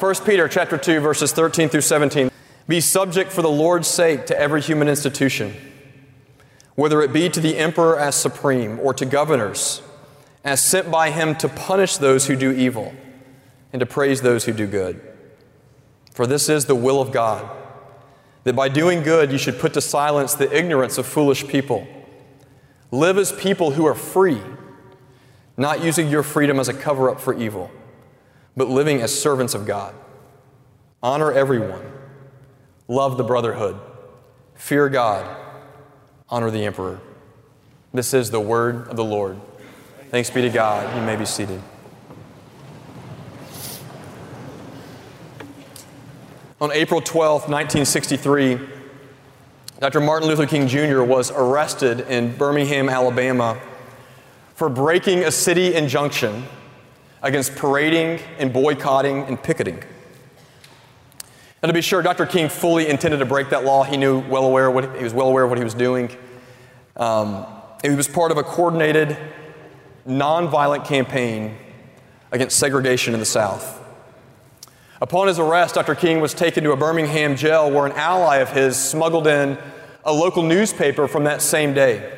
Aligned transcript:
1 0.00 0.14
Peter 0.24 0.46
chapter 0.46 0.78
2 0.78 1.00
verses 1.00 1.32
13 1.32 1.68
through 1.68 1.80
17. 1.80 2.30
Be 2.68 2.80
subject 2.80 3.32
for 3.32 3.42
the 3.42 3.50
Lord's 3.50 3.88
sake 3.88 4.26
to 4.26 4.38
every 4.38 4.60
human 4.60 4.86
institution, 4.86 5.56
whether 6.76 7.02
it 7.02 7.12
be 7.12 7.28
to 7.28 7.40
the 7.40 7.58
emperor 7.58 7.98
as 7.98 8.14
supreme 8.14 8.78
or 8.78 8.94
to 8.94 9.04
governors 9.04 9.82
as 10.44 10.62
sent 10.62 10.88
by 10.88 11.10
him 11.10 11.34
to 11.34 11.48
punish 11.48 11.96
those 11.96 12.26
who 12.26 12.36
do 12.36 12.52
evil 12.52 12.94
and 13.72 13.80
to 13.80 13.86
praise 13.86 14.22
those 14.22 14.44
who 14.44 14.52
do 14.52 14.68
good. 14.68 15.00
For 16.12 16.28
this 16.28 16.48
is 16.48 16.66
the 16.66 16.76
will 16.76 17.00
of 17.00 17.10
God, 17.10 17.50
that 18.44 18.54
by 18.54 18.68
doing 18.68 19.02
good 19.02 19.32
you 19.32 19.38
should 19.38 19.58
put 19.58 19.74
to 19.74 19.80
silence 19.80 20.34
the 20.34 20.56
ignorance 20.56 20.96
of 20.96 21.06
foolish 21.06 21.48
people. 21.48 21.88
Live 22.92 23.18
as 23.18 23.32
people 23.32 23.72
who 23.72 23.84
are 23.84 23.96
free, 23.96 24.40
not 25.56 25.82
using 25.82 26.08
your 26.08 26.22
freedom 26.22 26.60
as 26.60 26.68
a 26.68 26.72
cover 26.72 27.10
up 27.10 27.20
for 27.20 27.34
evil, 27.34 27.70
but 28.58 28.68
living 28.68 29.00
as 29.00 29.16
servants 29.16 29.54
of 29.54 29.64
God. 29.64 29.94
Honor 31.00 31.30
everyone, 31.30 31.92
love 32.88 33.16
the 33.16 33.22
brotherhood, 33.22 33.78
fear 34.56 34.88
God, 34.88 35.24
honor 36.28 36.50
the 36.50 36.64
emperor. 36.64 37.00
This 37.94 38.12
is 38.12 38.32
the 38.32 38.40
word 38.40 38.88
of 38.88 38.96
the 38.96 39.04
Lord. 39.04 39.40
Thanks 40.10 40.28
be 40.28 40.42
to 40.42 40.50
God. 40.50 40.96
You 40.96 41.02
may 41.02 41.14
be 41.14 41.24
seated. 41.24 41.62
On 46.60 46.72
April 46.72 47.00
12, 47.00 47.42
1963, 47.42 48.58
Dr. 49.78 50.00
Martin 50.00 50.26
Luther 50.26 50.46
King 50.46 50.66
Jr. 50.66 51.02
was 51.02 51.30
arrested 51.30 52.00
in 52.00 52.36
Birmingham, 52.36 52.88
Alabama, 52.88 53.60
for 54.56 54.68
breaking 54.68 55.20
a 55.20 55.30
city 55.30 55.76
injunction 55.76 56.44
against 57.22 57.56
parading 57.56 58.20
and 58.38 58.52
boycotting 58.52 59.24
and 59.24 59.42
picketing. 59.42 59.82
And 61.60 61.68
to 61.68 61.72
be 61.72 61.80
sure, 61.80 62.02
Dr. 62.02 62.24
King 62.24 62.48
fully 62.48 62.88
intended 62.88 63.18
to 63.18 63.24
break 63.24 63.50
that 63.50 63.64
law. 63.64 63.82
He 63.82 63.96
knew 63.96 64.20
well 64.20 64.44
aware 64.44 64.70
what 64.70 64.96
he 64.96 65.02
was 65.02 65.12
well 65.12 65.28
aware 65.28 65.44
of 65.44 65.50
what 65.50 65.58
he 65.58 65.64
was 65.64 65.74
doing. 65.74 66.16
Um, 66.96 67.46
he 67.82 67.90
was 67.90 68.06
part 68.06 68.30
of 68.30 68.38
a 68.38 68.42
coordinated, 68.42 69.16
nonviolent 70.06 70.84
campaign 70.84 71.56
against 72.30 72.58
segregation 72.58 73.14
in 73.14 73.20
the 73.20 73.26
South. 73.26 73.76
Upon 75.00 75.28
his 75.28 75.38
arrest, 75.38 75.76
Dr. 75.76 75.94
King 75.94 76.20
was 76.20 76.34
taken 76.34 76.64
to 76.64 76.72
a 76.72 76.76
Birmingham 76.76 77.36
jail 77.36 77.70
where 77.70 77.86
an 77.86 77.92
ally 77.92 78.36
of 78.36 78.50
his 78.50 78.76
smuggled 78.76 79.26
in 79.28 79.56
a 80.04 80.12
local 80.12 80.42
newspaper 80.42 81.06
from 81.06 81.24
that 81.24 81.40
same 81.40 81.72
day. 81.72 82.17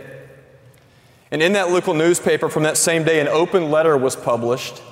And 1.30 1.42
in 1.42 1.52
that 1.52 1.70
local 1.70 1.94
newspaper 1.94 2.48
from 2.48 2.64
that 2.64 2.76
same 2.76 3.04
day, 3.04 3.20
an 3.20 3.28
open 3.28 3.70
letter 3.70 3.96
was 3.96 4.16
published 4.16 4.82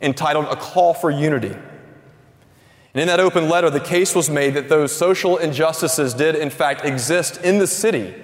entitled 0.00 0.46
A 0.46 0.56
Call 0.56 0.94
for 0.94 1.10
Unity. 1.10 1.54
And 2.92 3.00
in 3.00 3.06
that 3.06 3.20
open 3.20 3.48
letter, 3.48 3.70
the 3.70 3.80
case 3.80 4.14
was 4.14 4.28
made 4.28 4.54
that 4.54 4.68
those 4.68 4.90
social 4.90 5.36
injustices 5.36 6.12
did, 6.14 6.34
in 6.34 6.50
fact, 6.50 6.84
exist 6.84 7.40
in 7.42 7.58
the 7.58 7.66
city, 7.66 8.14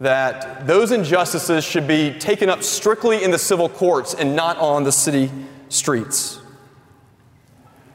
that 0.00 0.66
those 0.66 0.90
injustices 0.90 1.64
should 1.64 1.86
be 1.86 2.18
taken 2.18 2.48
up 2.48 2.64
strictly 2.64 3.22
in 3.22 3.30
the 3.30 3.38
civil 3.38 3.68
courts 3.68 4.12
and 4.12 4.34
not 4.34 4.56
on 4.58 4.82
the 4.82 4.90
city 4.90 5.30
streets. 5.68 6.40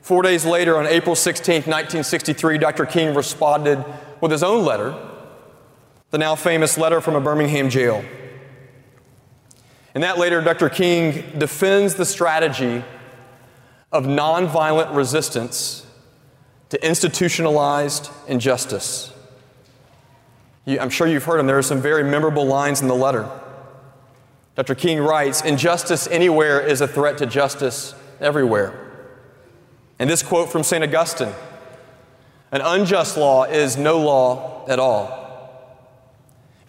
Four 0.02 0.24
days 0.24 0.46
later, 0.46 0.78
on 0.78 0.88
April 0.88 1.16
16, 1.16 1.56
1963, 1.56 2.58
Dr. 2.58 2.86
King 2.86 3.14
responded 3.14 3.84
with 4.22 4.32
his 4.32 4.44
own 4.44 4.64
letter, 4.64 4.96
the 6.12 6.18
now 6.18 6.36
famous 6.36 6.78
letter 6.78 7.02
from 7.02 7.16
a 7.16 7.22
Birmingham 7.22 7.70
jail. 7.70 8.04
In 9.96 10.02
that 10.02 10.18
letter, 10.18 10.42
Dr. 10.42 10.70
King 10.70 11.24
defends 11.38 11.96
the 11.96 12.06
strategy 12.06 12.84
of 13.92 14.06
nonviolent 14.06 14.96
resistance 14.96 15.86
to 16.70 16.86
institutionalized 16.86 18.10
injustice. 18.28 19.12
You, 20.66 20.80
I'm 20.80 20.92
sure 20.92 21.08
you've 21.08 21.24
heard 21.24 21.40
him. 21.40 21.48
There 21.48 21.58
are 21.58 21.64
some 21.64 21.82
very 21.82 22.04
memorable 22.04 22.46
lines 22.46 22.82
in 22.82 22.88
the 22.88 22.96
letter. 22.96 23.28
Dr. 24.56 24.76
King 24.76 25.00
writes 25.00 25.42
Injustice 25.42 26.08
anywhere 26.08 26.60
is 26.60 26.82
a 26.82 26.88
threat 26.88 27.18
to 27.20 27.26
justice 27.26 27.96
everywhere. 28.20 28.88
And 29.98 30.10
this 30.10 30.22
quote 30.22 30.52
from 30.52 30.64
St. 30.64 30.84
Augustine 30.84 31.34
An 32.52 32.62
unjust 32.62 33.18
law 33.18 33.46
is 33.46 33.78
no 33.78 34.00
law 34.00 34.66
at 34.68 34.78
all. 34.78 35.29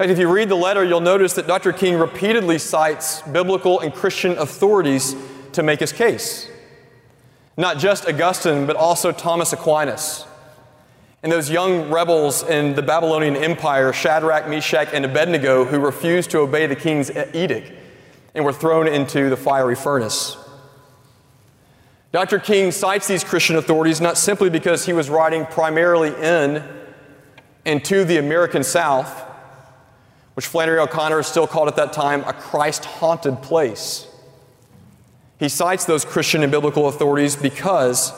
Fact, 0.00 0.12
if 0.12 0.18
you 0.18 0.32
read 0.32 0.48
the 0.48 0.54
letter, 0.54 0.82
you'll 0.82 1.02
notice 1.02 1.34
that 1.34 1.46
Dr. 1.46 1.74
King 1.74 1.98
repeatedly 1.98 2.56
cites 2.56 3.20
biblical 3.20 3.80
and 3.80 3.92
Christian 3.92 4.32
authorities 4.38 5.14
to 5.52 5.62
make 5.62 5.80
his 5.80 5.92
case. 5.92 6.48
Not 7.58 7.76
just 7.76 8.08
Augustine, 8.08 8.64
but 8.64 8.76
also 8.76 9.12
Thomas 9.12 9.52
Aquinas. 9.52 10.24
And 11.22 11.30
those 11.30 11.50
young 11.50 11.90
rebels 11.90 12.42
in 12.44 12.74
the 12.76 12.80
Babylonian 12.80 13.36
Empire, 13.36 13.92
Shadrach, 13.92 14.48
Meshach, 14.48 14.88
and 14.94 15.04
Abednego, 15.04 15.66
who 15.66 15.78
refused 15.78 16.30
to 16.30 16.38
obey 16.38 16.66
the 16.66 16.76
king's 16.76 17.10
edict 17.34 17.70
and 18.34 18.42
were 18.42 18.54
thrown 18.54 18.88
into 18.88 19.28
the 19.28 19.36
fiery 19.36 19.76
furnace. 19.76 20.38
Dr. 22.10 22.38
King 22.38 22.72
cites 22.72 23.06
these 23.06 23.22
Christian 23.22 23.56
authorities 23.56 24.00
not 24.00 24.16
simply 24.16 24.48
because 24.48 24.86
he 24.86 24.94
was 24.94 25.10
writing 25.10 25.44
primarily 25.44 26.08
in 26.24 26.66
and 27.66 27.84
to 27.84 28.06
the 28.06 28.16
American 28.16 28.64
South, 28.64 29.26
which 30.34 30.46
Flannery 30.46 30.78
O'Connor 30.78 31.22
still 31.22 31.46
called 31.46 31.68
at 31.68 31.76
that 31.76 31.92
time 31.92 32.22
a 32.24 32.32
Christ 32.32 32.84
haunted 32.84 33.42
place. 33.42 34.06
He 35.38 35.48
cites 35.48 35.84
those 35.84 36.04
Christian 36.04 36.42
and 36.42 36.52
biblical 36.52 36.88
authorities 36.88 37.34
because 37.34 38.12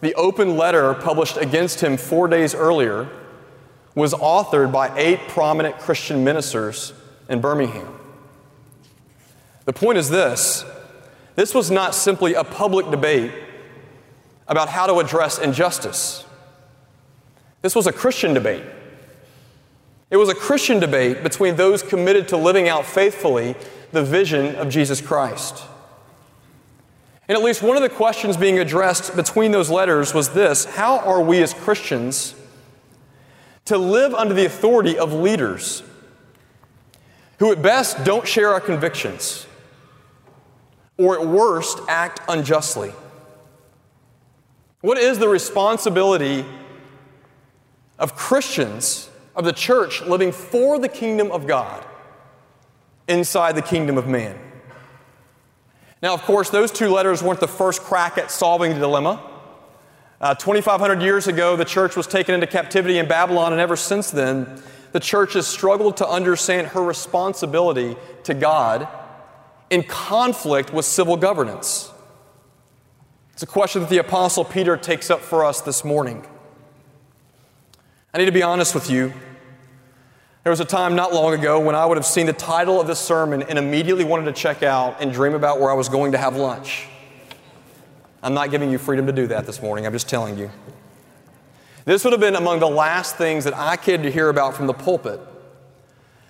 the 0.00 0.14
open 0.14 0.56
letter 0.56 0.94
published 0.94 1.36
against 1.36 1.80
him 1.80 1.96
four 1.96 2.28
days 2.28 2.54
earlier 2.54 3.08
was 3.94 4.14
authored 4.14 4.72
by 4.72 4.96
eight 4.96 5.20
prominent 5.28 5.78
Christian 5.78 6.22
ministers 6.22 6.92
in 7.28 7.40
Birmingham. 7.40 7.98
The 9.64 9.72
point 9.72 9.98
is 9.98 10.10
this 10.10 10.64
this 11.34 11.54
was 11.54 11.70
not 11.70 11.94
simply 11.94 12.34
a 12.34 12.44
public 12.44 12.90
debate 12.90 13.32
about 14.46 14.68
how 14.68 14.86
to 14.86 14.98
address 14.98 15.38
injustice, 15.38 16.24
this 17.62 17.74
was 17.74 17.86
a 17.86 17.92
Christian 17.92 18.34
debate. 18.34 18.64
It 20.10 20.16
was 20.16 20.28
a 20.28 20.34
Christian 20.34 20.80
debate 20.80 21.22
between 21.22 21.56
those 21.56 21.82
committed 21.82 22.28
to 22.28 22.36
living 22.36 22.68
out 22.68 22.84
faithfully 22.84 23.54
the 23.92 24.02
vision 24.02 24.56
of 24.56 24.68
Jesus 24.68 25.00
Christ. 25.00 25.62
And 27.28 27.36
at 27.36 27.44
least 27.44 27.62
one 27.62 27.76
of 27.76 27.82
the 27.82 27.88
questions 27.88 28.36
being 28.36 28.58
addressed 28.58 29.14
between 29.14 29.52
those 29.52 29.70
letters 29.70 30.12
was 30.12 30.30
this 30.30 30.64
How 30.64 30.98
are 30.98 31.22
we 31.22 31.40
as 31.42 31.54
Christians 31.54 32.34
to 33.66 33.78
live 33.78 34.14
under 34.14 34.34
the 34.34 34.46
authority 34.46 34.98
of 34.98 35.12
leaders 35.12 35.84
who, 37.38 37.52
at 37.52 37.62
best, 37.62 38.04
don't 38.04 38.26
share 38.26 38.48
our 38.52 38.60
convictions, 38.60 39.46
or 40.98 41.20
at 41.20 41.26
worst, 41.26 41.78
act 41.88 42.20
unjustly? 42.28 42.92
What 44.80 44.98
is 44.98 45.18
the 45.18 45.28
responsibility 45.28 46.44
of 47.98 48.16
Christians, 48.16 49.09
of 49.34 49.44
the 49.44 49.52
church, 49.52 50.02
living 50.02 50.32
for 50.32 50.78
the 50.78 50.88
kingdom 50.88 51.30
of 51.30 51.46
God 51.46 51.84
inside 53.08 53.56
the 53.56 53.62
kingdom 53.62 53.98
of 53.98 54.06
man? 54.06 54.38
Now, 56.02 56.14
of 56.14 56.22
course, 56.22 56.50
those 56.50 56.70
two 56.70 56.88
letters 56.88 57.22
weren't 57.22 57.40
the 57.40 57.48
first 57.48 57.82
crack 57.82 58.16
at 58.16 58.30
solving 58.30 58.72
the 58.72 58.80
dilemma. 58.80 59.22
Uh, 60.20 60.34
2,500 60.34 61.02
years 61.02 61.26
ago, 61.26 61.56
the 61.56 61.64
church 61.64 61.96
was 61.96 62.06
taken 62.06 62.34
into 62.34 62.46
captivity 62.46 62.98
in 62.98 63.08
Babylon, 63.08 63.52
and 63.52 63.60
ever 63.60 63.76
since 63.76 64.10
then, 64.10 64.62
the 64.92 65.00
church 65.00 65.34
has 65.34 65.46
struggled 65.46 65.96
to 65.98 66.08
understand 66.08 66.68
her 66.68 66.82
responsibility 66.82 67.96
to 68.24 68.34
God 68.34 68.88
in 69.70 69.82
conflict 69.82 70.72
with 70.72 70.84
civil 70.84 71.16
governance. 71.16 71.90
It's 73.32 73.42
a 73.42 73.46
question 73.46 73.82
that 73.82 73.88
the 73.90 73.98
Apostle 73.98 74.44
Peter 74.44 74.76
takes 74.76 75.10
up 75.10 75.20
for 75.20 75.44
us 75.44 75.60
this 75.60 75.84
morning. 75.84 76.26
I 78.12 78.18
need 78.18 78.26
to 78.26 78.32
be 78.32 78.42
honest 78.42 78.74
with 78.74 78.90
you. 78.90 79.12
There 80.42 80.50
was 80.50 80.58
a 80.58 80.64
time 80.64 80.96
not 80.96 81.12
long 81.12 81.32
ago 81.32 81.60
when 81.60 81.76
I 81.76 81.86
would 81.86 81.96
have 81.96 82.06
seen 82.06 82.26
the 82.26 82.32
title 82.32 82.80
of 82.80 82.88
this 82.88 82.98
sermon 82.98 83.42
and 83.42 83.56
immediately 83.56 84.04
wanted 84.04 84.24
to 84.24 84.32
check 84.32 84.64
out 84.64 85.00
and 85.00 85.12
dream 85.12 85.34
about 85.34 85.60
where 85.60 85.70
I 85.70 85.74
was 85.74 85.88
going 85.88 86.12
to 86.12 86.18
have 86.18 86.34
lunch. 86.34 86.88
I'm 88.22 88.34
not 88.34 88.50
giving 88.50 88.70
you 88.70 88.78
freedom 88.78 89.06
to 89.06 89.12
do 89.12 89.28
that 89.28 89.46
this 89.46 89.62
morning, 89.62 89.86
I'm 89.86 89.92
just 89.92 90.08
telling 90.08 90.36
you. 90.36 90.50
This 91.84 92.02
would 92.02 92.12
have 92.12 92.20
been 92.20 92.36
among 92.36 92.58
the 92.58 92.68
last 92.68 93.16
things 93.16 93.44
that 93.44 93.54
I 93.54 93.76
cared 93.76 94.02
to 94.02 94.10
hear 94.10 94.28
about 94.28 94.54
from 94.56 94.66
the 94.66 94.74
pulpit, 94.74 95.20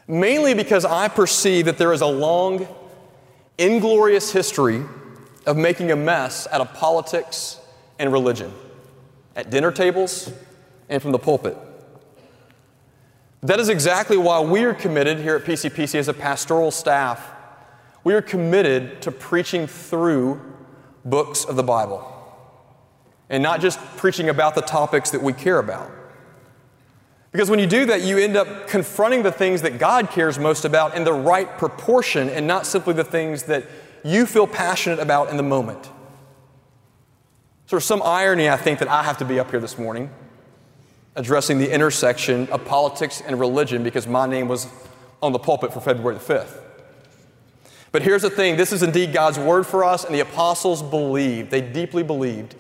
mainly 0.07 0.53
because 0.53 0.85
I 0.85 1.09
perceive 1.09 1.65
that 1.65 1.79
there 1.79 1.93
is 1.93 2.03
a 2.03 2.07
long, 2.07 2.69
inglorious 3.59 4.33
history 4.33 4.85
of 5.47 5.57
making 5.57 5.93
a 5.93 5.97
mess 5.97 6.47
out 6.53 6.61
of 6.61 6.75
politics 6.75 7.59
and 7.99 8.13
religion 8.13 8.53
at 9.35 9.51
dinner 9.51 9.73
tables 9.73 10.31
and 10.91 11.01
from 11.01 11.13
the 11.13 11.19
pulpit. 11.19 11.57
That 13.43 13.59
is 13.59 13.69
exactly 13.69 14.17
why 14.19 14.41
we 14.41 14.65
are 14.65 14.75
committed 14.75 15.19
here 15.19 15.37
at 15.37 15.45
PCPC 15.45 15.95
as 15.95 16.09
a 16.09 16.15
pastoral 16.15 16.71
staff. 16.71 17.33
We 18.05 18.15
are 18.15 18.23
committed 18.23 19.01
to 19.03 19.11
preaching 19.11 19.67
through 19.67 20.41
books 21.05 21.45
of 21.45 21.57
the 21.57 21.63
Bible. 21.63 22.07
and 23.31 23.43
not 23.45 23.61
just 23.61 23.79
preaching 23.97 24.29
about 24.29 24.57
the 24.57 24.61
topics 24.61 25.13
that 25.13 25.23
we 25.23 25.33
care 25.33 25.61
about. 25.61 25.89
Because 27.31 27.49
when 27.49 27.61
you 27.61 27.67
do 27.67 27.87
that, 27.87 28.03
you 28.03 28.19
end 28.19 28.37
up 28.37 28.67
confronting 28.67 29.23
the 29.23 29.31
things 29.31 29.63
that 29.63 29.79
God 29.79 30.11
cares 30.11 30.37
most 30.37 30.65
about 30.65 30.97
in 30.97 31.05
the 31.05 31.13
right 31.13 31.49
proportion 31.57 32.29
and 32.29 32.49
not 32.49 32.67
simply 32.67 32.93
the 32.93 33.05
things 33.05 33.45
that 33.45 33.65
you 34.03 34.27
feel 34.27 34.49
passionate 34.49 34.99
about 34.99 35.31
in 35.31 35.37
the 35.37 35.45
moment. 35.45 35.85
So 37.67 37.77
there's 37.77 37.85
some 37.85 38.03
irony, 38.03 38.49
I 38.49 38.57
think, 38.57 38.81
that 38.81 38.89
I 38.89 39.05
have 39.05 39.19
to 39.19 39.25
be 39.25 39.39
up 39.39 39.51
here 39.53 39.61
this 39.61 39.79
morning 39.79 40.11
addressing 41.17 41.59
the 41.59 41.73
intersection 41.73 42.49
of 42.49 42.65
politics 42.65 43.23
and 43.27 43.39
religion 43.39 43.83
because 43.83 44.07
my 44.07 44.27
name 44.27 44.49
was 44.49 44.69
on 45.23 45.33
the 45.33 45.39
pulpit 45.39 45.73
for 45.73 45.81
February 45.81 46.17
the 46.17 46.25
5th. 46.25 46.61
But 47.93 48.03
here's 48.03 48.23
the 48.23 48.31
thing 48.31 48.57
this 48.57 48.73
is 48.73 48.83
indeed 48.83 49.13
God's 49.13 49.39
word 49.39 49.67
for 49.67 49.85
us, 49.85 50.05
and 50.05 50.15
the 50.15 50.21
apostles 50.21 50.83
believed, 50.83 51.51
they 51.51 51.61
deeply 51.61 52.03
believed, 52.03 52.55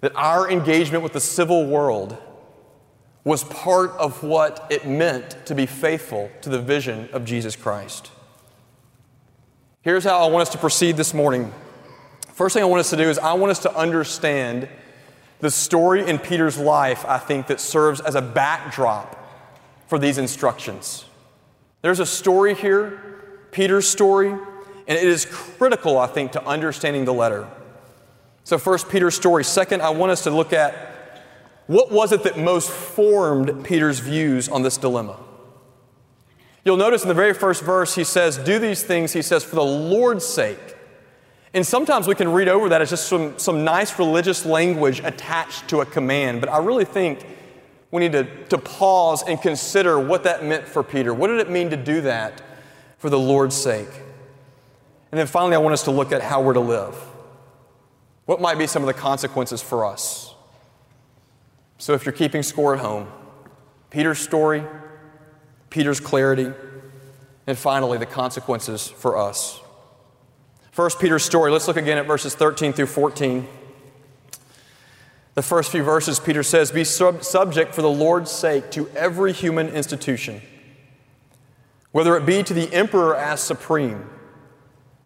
that 0.00 0.14
our 0.16 0.50
engagement 0.50 1.02
with 1.02 1.12
the 1.12 1.20
civil 1.20 1.66
world 1.66 2.16
was 3.22 3.44
part 3.44 3.90
of 3.92 4.22
what 4.22 4.66
it 4.70 4.86
meant 4.86 5.36
to 5.46 5.54
be 5.54 5.66
faithful 5.66 6.30
to 6.40 6.48
the 6.48 6.58
vision 6.58 7.08
of 7.12 7.24
Jesus 7.24 7.54
Christ. 7.54 8.10
Here's 9.82 10.04
how 10.04 10.26
I 10.26 10.30
want 10.30 10.42
us 10.42 10.50
to 10.50 10.58
proceed 10.58 10.96
this 10.96 11.14
morning. 11.14 11.52
First 12.32 12.54
thing 12.54 12.62
I 12.62 12.66
want 12.66 12.80
us 12.80 12.90
to 12.90 12.96
do 12.96 13.08
is 13.08 13.18
I 13.18 13.34
want 13.34 13.50
us 13.50 13.60
to 13.60 13.76
understand 13.76 14.68
the 15.40 15.50
story 15.50 16.06
in 16.06 16.18
Peter's 16.18 16.58
life, 16.58 17.04
I 17.06 17.18
think, 17.18 17.46
that 17.48 17.60
serves 17.60 18.00
as 18.00 18.14
a 18.14 18.22
backdrop 18.22 19.16
for 19.86 19.98
these 19.98 20.18
instructions. 20.18 21.04
There's 21.82 22.00
a 22.00 22.06
story 22.06 22.54
here, 22.54 23.00
Peter's 23.50 23.88
story, 23.88 24.30
and 24.30 24.98
it 24.98 25.04
is 25.04 25.24
critical, 25.24 25.98
I 25.98 26.06
think, 26.06 26.32
to 26.32 26.44
understanding 26.44 27.04
the 27.04 27.14
letter. 27.14 27.48
So, 28.44 28.58
first, 28.58 28.88
Peter's 28.88 29.14
story. 29.14 29.44
Second, 29.44 29.82
I 29.82 29.90
want 29.90 30.12
us 30.12 30.24
to 30.24 30.30
look 30.30 30.52
at 30.52 30.90
what 31.66 31.92
was 31.92 32.12
it 32.12 32.24
that 32.24 32.36
most 32.36 32.70
formed 32.70 33.64
Peter's 33.64 34.00
views 34.00 34.48
on 34.48 34.62
this 34.62 34.76
dilemma? 34.76 35.16
You'll 36.64 36.76
notice 36.76 37.02
in 37.02 37.08
the 37.08 37.14
very 37.14 37.32
first 37.32 37.62
verse, 37.62 37.94
he 37.94 38.04
says, 38.04 38.36
Do 38.36 38.58
these 38.58 38.82
things, 38.82 39.12
he 39.12 39.22
says, 39.22 39.44
for 39.44 39.54
the 39.54 39.64
Lord's 39.64 40.26
sake. 40.26 40.58
And 41.52 41.66
sometimes 41.66 42.06
we 42.06 42.14
can 42.14 42.32
read 42.32 42.48
over 42.48 42.68
that 42.68 42.80
as 42.80 42.90
just 42.90 43.08
some, 43.08 43.38
some 43.38 43.64
nice 43.64 43.98
religious 43.98 44.46
language 44.46 45.00
attached 45.00 45.68
to 45.68 45.80
a 45.80 45.86
command, 45.86 46.40
but 46.40 46.48
I 46.48 46.58
really 46.58 46.84
think 46.84 47.26
we 47.90 48.00
need 48.00 48.12
to, 48.12 48.24
to 48.46 48.58
pause 48.58 49.24
and 49.26 49.40
consider 49.40 49.98
what 49.98 50.22
that 50.24 50.44
meant 50.44 50.68
for 50.68 50.84
Peter. 50.84 51.12
What 51.12 51.26
did 51.26 51.40
it 51.40 51.50
mean 51.50 51.70
to 51.70 51.76
do 51.76 52.02
that 52.02 52.40
for 52.98 53.10
the 53.10 53.18
Lord's 53.18 53.56
sake? 53.56 53.88
And 55.10 55.18
then 55.18 55.26
finally, 55.26 55.56
I 55.56 55.58
want 55.58 55.72
us 55.72 55.82
to 55.84 55.90
look 55.90 56.12
at 56.12 56.22
how 56.22 56.40
we're 56.40 56.52
to 56.52 56.60
live. 56.60 56.94
What 58.26 58.40
might 58.40 58.58
be 58.58 58.68
some 58.68 58.82
of 58.82 58.86
the 58.86 58.94
consequences 58.94 59.60
for 59.60 59.84
us? 59.84 60.34
So, 61.78 61.94
if 61.94 62.06
you're 62.06 62.12
keeping 62.12 62.44
score 62.44 62.74
at 62.74 62.80
home, 62.80 63.08
Peter's 63.88 64.20
story, 64.20 64.62
Peter's 65.68 65.98
clarity, 65.98 66.52
and 67.46 67.58
finally, 67.58 67.98
the 67.98 68.06
consequences 68.06 68.86
for 68.86 69.16
us. 69.16 69.60
First 70.70 71.00
Peter's 71.00 71.24
story, 71.24 71.50
let's 71.50 71.66
look 71.66 71.76
again 71.76 71.98
at 71.98 72.06
verses 72.06 72.34
13 72.34 72.72
through 72.72 72.86
14. 72.86 73.46
The 75.34 75.42
first 75.42 75.72
few 75.72 75.82
verses, 75.82 76.20
Peter 76.20 76.42
says, 76.42 76.70
Be 76.70 76.84
sub- 76.84 77.24
subject 77.24 77.74
for 77.74 77.82
the 77.82 77.90
Lord's 77.90 78.30
sake 78.30 78.70
to 78.72 78.88
every 78.90 79.32
human 79.32 79.68
institution, 79.68 80.42
whether 81.92 82.16
it 82.16 82.24
be 82.24 82.42
to 82.42 82.54
the 82.54 82.72
emperor 82.72 83.16
as 83.16 83.40
supreme, 83.40 84.08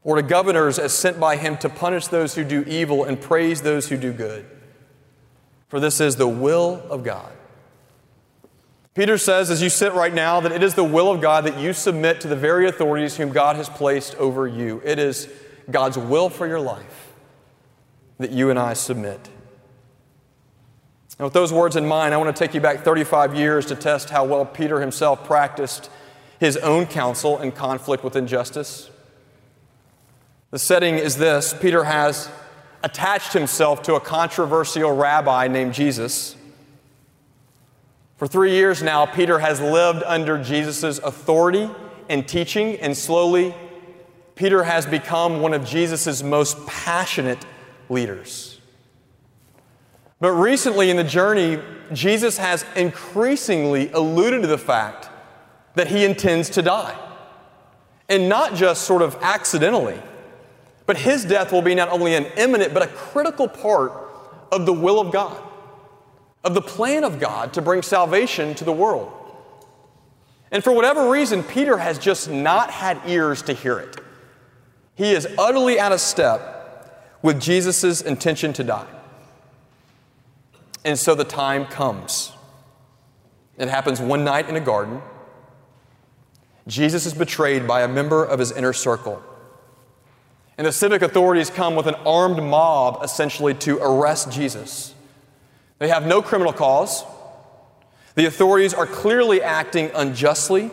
or 0.03 0.17
to 0.17 0.23
governors 0.23 0.79
as 0.79 0.93
sent 0.93 1.19
by 1.19 1.37
him 1.37 1.57
to 1.59 1.69
punish 1.71 2.09
those 2.09 2.35
who 2.35 2.45
do 2.45 2.63
evil 2.67 3.05
and 3.05 3.21
praise 3.21 3.63
those 3.63 3.89
who 3.89 3.97
do 3.97 4.13
good. 4.13 4.45
For 5.69 5.81
this 5.81 5.99
is 5.99 6.17
the 6.17 6.29
will 6.29 6.83
of 6.91 7.05
God. 7.05 7.33
Peter 8.95 9.19
says, 9.19 9.51
as 9.51 9.61
you 9.61 9.71
sit 9.71 9.93
right 9.93 10.15
now, 10.15 10.41
that 10.41 10.53
it 10.53 10.63
is 10.63 10.75
the 10.75 10.85
will 10.85 11.11
of 11.11 11.21
God 11.21 11.45
that 11.45 11.59
you 11.59 11.73
submit 11.73 12.21
to 12.21 12.29
the 12.29 12.37
very 12.37 12.69
authorities 12.69 13.17
whom 13.17 13.31
God 13.31 13.57
has 13.57 13.69
placed 13.69 14.15
over 14.17 14.47
you. 14.47 14.81
It 14.85 15.01
is 15.01 15.29
God's 15.71 15.99
will 15.99 16.29
for 16.29 16.47
your 16.47 16.61
life 16.61 17.13
that 18.19 18.31
you 18.31 18.51
and 18.51 18.59
I 18.59 18.75
submit. 18.75 19.29
And 21.19 21.25
with 21.25 21.33
those 21.33 21.53
words 21.53 21.77
in 21.77 21.87
mind, 21.87 22.13
I 22.13 22.17
want 22.17 22.35
to 22.35 22.45
take 22.45 22.55
you 22.55 22.61
back 22.61 22.81
35 22.81 23.35
years 23.35 23.67
to 23.67 23.77
test 23.77 24.11
how 24.11 24.25
well 24.25 24.45
Peter 24.45 24.81
himself 24.81 25.25
practiced 25.25 25.91
his 26.41 26.57
own 26.57 26.87
counsel 26.87 27.41
in 27.41 27.53
conflict 27.53 28.03
with 28.03 28.17
injustice. 28.17 28.91
The 30.51 30.59
setting 30.59 30.97
is 30.97 31.17
this 31.17 31.55
Peter 31.55 31.85
has 31.85 32.29
attached 32.83 33.33
himself 33.33 33.83
to 33.85 33.95
a 33.95 34.01
controversial 34.01 34.93
rabbi 34.93 35.49
named 35.49 35.75
Jesus. 35.75 36.37
For 38.17 38.29
three 38.29 38.53
years 38.53 38.83
now, 38.83 39.07
Peter 39.07 39.39
has 39.39 39.61
lived 39.61 40.03
under 40.05 40.43
Jesus' 40.43 40.99
authority 40.99 41.69
and 42.09 42.29
teaching, 42.29 42.77
and 42.77 42.97
slowly 42.97 43.55
Peter 44.35 44.65
has 44.65 44.85
become 44.87 45.41
one 45.41 45.55
of 45.55 45.65
Jesus' 45.65 46.23
most 46.23 46.67
passionate 46.67 47.45
leaders. 47.89 48.61
But 50.21 50.33
recently 50.33 50.91
in 50.91 50.97
the 50.97 51.05
journey, 51.05 51.61
Jesus 51.93 52.39
has 52.39 52.65
increasingly 52.77 53.91
alluded 53.93 54.43
to 54.43 54.49
the 54.49 54.59
fact 54.59 55.09
that 55.75 55.89
he 55.89 56.05
intends 56.05 56.51
to 56.51 56.63
die. 56.63 56.99
And 58.09 58.29
not 58.29 58.55
just 58.55 58.83
sort 58.83 59.03
of 59.03 59.17
accidentally, 59.23 60.01
but 60.87 60.97
his 60.97 61.25
death 61.25 61.53
will 61.53 61.63
be 61.63 61.75
not 61.75 61.89
only 61.89 62.15
an 62.15 62.27
imminent, 62.37 62.75
but 62.75 62.83
a 62.83 62.87
critical 62.89 63.49
part 63.49 63.93
of 64.53 64.67
the 64.67 64.73
will 64.73 65.01
of 65.01 65.13
God, 65.13 65.43
of 66.43 66.55
the 66.55 66.61
plan 66.61 67.05
of 67.05 67.19
God 67.19 67.53
to 67.55 67.63
bring 67.63 67.83
salvation 67.83 68.55
to 68.57 68.65
the 68.65 68.73
world. 68.73 69.13
And 70.51 70.63
for 70.63 70.73
whatever 70.73 71.11
reason, 71.11 71.43
Peter 71.43 71.79
has 71.79 71.99
just 71.99 72.31
not 72.31 72.71
had 72.71 73.01
ears 73.07 73.43
to 73.43 73.53
hear 73.53 73.79
it. 73.79 73.97
He 74.95 75.13
is 75.13 75.27
utterly 75.39 75.79
out 75.79 75.93
of 75.93 76.01
step 76.01 77.19
with 77.23 77.41
Jesus' 77.41 78.01
intention 78.01 78.53
to 78.53 78.65
die. 78.65 78.87
And 80.85 80.99
so 80.99 81.15
the 81.15 81.25
time 81.25 81.65
comes. 81.67 82.33
It 83.57 83.69
happens 83.69 84.01
one 84.01 84.25
night 84.25 84.49
in 84.49 84.57
a 84.57 84.61
garden. 84.61 85.01
Jesus 86.67 87.07
is 87.07 87.15
betrayed 87.15 87.67
by 87.67 87.83
a 87.83 87.89
member 87.89 88.25
of 88.25 88.39
his 88.39 88.53
inner 88.53 88.73
circle. 88.73 89.23
And 90.57 90.67
the 90.67 90.73
civic 90.73 91.03
authorities 91.03 91.51
come 91.51 91.75
with 91.75 91.87
an 91.87 91.95
armed 92.07 92.43
mob 92.43 93.03
essentially 93.03 93.55
to 93.55 93.79
arrest 93.79 94.31
Jesus. 94.31 94.95
They 95.79 95.89
have 95.89 96.07
no 96.07 96.23
criminal 96.23 96.53
cause. 96.53 97.05
The 98.15 98.27
authorities 98.27 98.73
are 98.73 98.87
clearly 98.87 99.43
acting 99.43 99.91
unjustly 99.95 100.71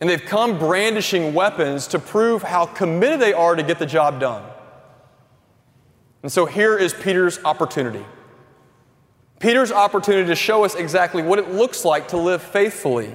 and 0.00 0.10
they've 0.10 0.24
come 0.24 0.58
brandishing 0.58 1.32
weapons 1.34 1.86
to 1.88 1.98
prove 1.98 2.42
how 2.42 2.66
committed 2.66 3.20
they 3.20 3.32
are 3.32 3.54
to 3.54 3.62
get 3.62 3.78
the 3.78 3.86
job 3.86 4.20
done. 4.20 4.42
And 6.22 6.30
so 6.30 6.44
here 6.44 6.76
is 6.76 6.92
Peter's 6.92 7.38
opportunity. 7.44 8.04
Peter's 9.38 9.70
opportunity 9.70 10.28
to 10.28 10.34
show 10.34 10.64
us 10.64 10.74
exactly 10.74 11.22
what 11.22 11.38
it 11.38 11.50
looks 11.52 11.84
like 11.84 12.08
to 12.08 12.16
live 12.16 12.42
faithfully 12.42 13.14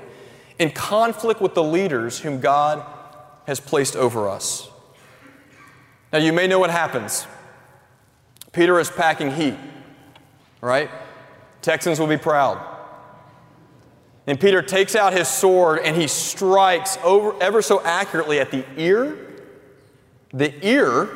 in 0.59 0.71
conflict 0.71 1.41
with 1.41 1.55
the 1.55 1.63
leaders 1.63 2.19
whom 2.19 2.39
God 2.39 2.85
has 3.47 3.59
placed 3.59 3.95
over 3.95 4.29
us. 4.29 4.69
Now, 6.13 6.19
you 6.19 6.33
may 6.33 6.47
know 6.47 6.59
what 6.59 6.69
happens. 6.69 7.25
Peter 8.51 8.79
is 8.79 8.89
packing 8.89 9.31
heat, 9.31 9.55
right? 10.59 10.89
Texans 11.61 11.99
will 11.99 12.07
be 12.07 12.17
proud. 12.17 12.70
And 14.27 14.39
Peter 14.39 14.61
takes 14.61 14.95
out 14.95 15.13
his 15.13 15.27
sword 15.27 15.79
and 15.83 15.95
he 15.95 16.07
strikes 16.07 16.97
over, 17.03 17.41
ever 17.41 17.61
so 17.61 17.81
accurately 17.83 18.39
at 18.39 18.51
the 18.51 18.63
ear, 18.77 19.17
the 20.31 20.53
ear 20.65 21.09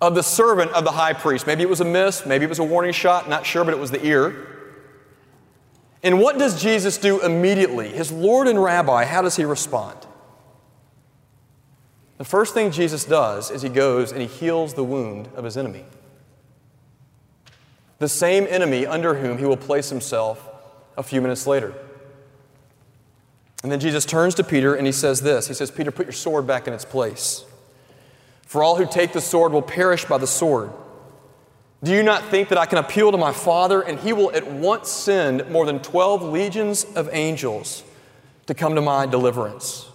of 0.00 0.14
the 0.14 0.22
servant 0.22 0.70
of 0.72 0.84
the 0.84 0.92
high 0.92 1.14
priest. 1.14 1.46
Maybe 1.46 1.62
it 1.62 1.68
was 1.68 1.80
a 1.80 1.84
miss, 1.84 2.26
maybe 2.26 2.44
it 2.44 2.48
was 2.48 2.58
a 2.58 2.64
warning 2.64 2.92
shot, 2.92 3.28
not 3.28 3.46
sure, 3.46 3.64
but 3.64 3.72
it 3.72 3.80
was 3.80 3.90
the 3.90 4.04
ear. 4.04 4.48
And 6.02 6.20
what 6.20 6.38
does 6.38 6.60
Jesus 6.60 6.98
do 6.98 7.22
immediately? 7.22 7.88
His 7.88 8.12
Lord 8.12 8.46
and 8.46 8.62
Rabbi, 8.62 9.06
how 9.06 9.22
does 9.22 9.36
he 9.36 9.44
respond? 9.44 9.98
The 12.18 12.24
first 12.24 12.52
thing 12.52 12.70
Jesus 12.70 13.06
does 13.06 13.50
is 13.50 13.62
he 13.62 13.70
goes 13.70 14.12
and 14.12 14.20
he 14.20 14.28
heals 14.28 14.74
the 14.74 14.84
wound 14.84 15.28
of 15.34 15.44
his 15.44 15.56
enemy. 15.56 15.84
The 17.98 18.08
same 18.08 18.46
enemy 18.50 18.86
under 18.86 19.14
whom 19.14 19.38
he 19.38 19.46
will 19.46 19.56
place 19.56 19.88
himself 19.88 20.46
a 20.98 21.02
few 21.02 21.22
minutes 21.22 21.46
later. 21.46 21.74
And 23.64 23.72
then 23.72 23.80
Jesus 23.80 24.04
turns 24.04 24.36
to 24.36 24.44
Peter 24.44 24.76
and 24.76 24.86
he 24.86 24.92
says 24.92 25.22
this 25.22 25.48
He 25.48 25.54
says, 25.54 25.72
Peter, 25.72 25.90
put 25.90 26.06
your 26.06 26.12
sword 26.12 26.46
back 26.46 26.68
in 26.68 26.72
its 26.72 26.84
place. 26.84 27.44
For 28.46 28.62
all 28.62 28.76
who 28.76 28.86
take 28.86 29.12
the 29.12 29.20
sword 29.20 29.50
will 29.50 29.62
perish 29.62 30.04
by 30.04 30.18
the 30.18 30.28
sword. 30.28 30.70
Do 31.82 31.92
you 31.92 32.04
not 32.04 32.24
think 32.26 32.50
that 32.50 32.58
I 32.58 32.66
can 32.66 32.78
appeal 32.78 33.10
to 33.10 33.18
my 33.18 33.32
Father 33.32 33.82
and 33.82 33.98
he 33.98 34.12
will 34.12 34.30
at 34.30 34.46
once 34.46 34.88
send 34.88 35.50
more 35.50 35.66
than 35.66 35.80
12 35.80 36.22
legions 36.22 36.84
of 36.94 37.08
angels 37.12 37.82
to 38.46 38.54
come 38.54 38.76
to 38.76 38.80
my 38.80 39.06
deliverance? 39.06 39.88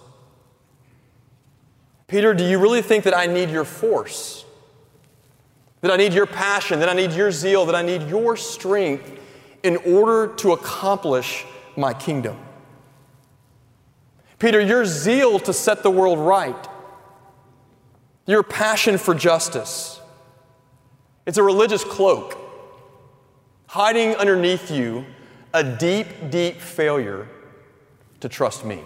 Peter, 2.06 2.34
do 2.34 2.44
you 2.44 2.58
really 2.58 2.82
think 2.82 3.04
that 3.04 3.16
I 3.16 3.26
need 3.26 3.48
your 3.48 3.64
force? 3.64 4.44
that 5.80 5.90
I 5.90 5.96
need 5.96 6.12
your 6.12 6.26
passion, 6.26 6.80
that 6.80 6.88
I 6.88 6.92
need 6.92 7.12
your 7.12 7.30
zeal, 7.30 7.64
that 7.66 7.74
I 7.74 7.82
need 7.82 8.08
your 8.08 8.36
strength 8.36 9.18
in 9.62 9.76
order 9.78 10.34
to 10.36 10.52
accomplish 10.52 11.44
my 11.76 11.94
kingdom. 11.94 12.36
Peter, 14.40 14.58
your 14.58 14.86
zeal 14.86 15.38
to 15.38 15.52
set 15.52 15.82
the 15.84 15.90
world 15.90 16.18
right, 16.18 16.68
your 18.26 18.42
passion 18.42 18.98
for 18.98 19.14
justice, 19.14 20.00
it's 21.26 21.38
a 21.38 21.42
religious 21.42 21.84
cloak 21.84 22.36
hiding 23.66 24.16
underneath 24.16 24.70
you 24.70 25.04
a 25.54 25.62
deep, 25.62 26.06
deep 26.30 26.60
failure 26.60 27.28
to 28.18 28.28
trust 28.28 28.64
me. 28.64 28.82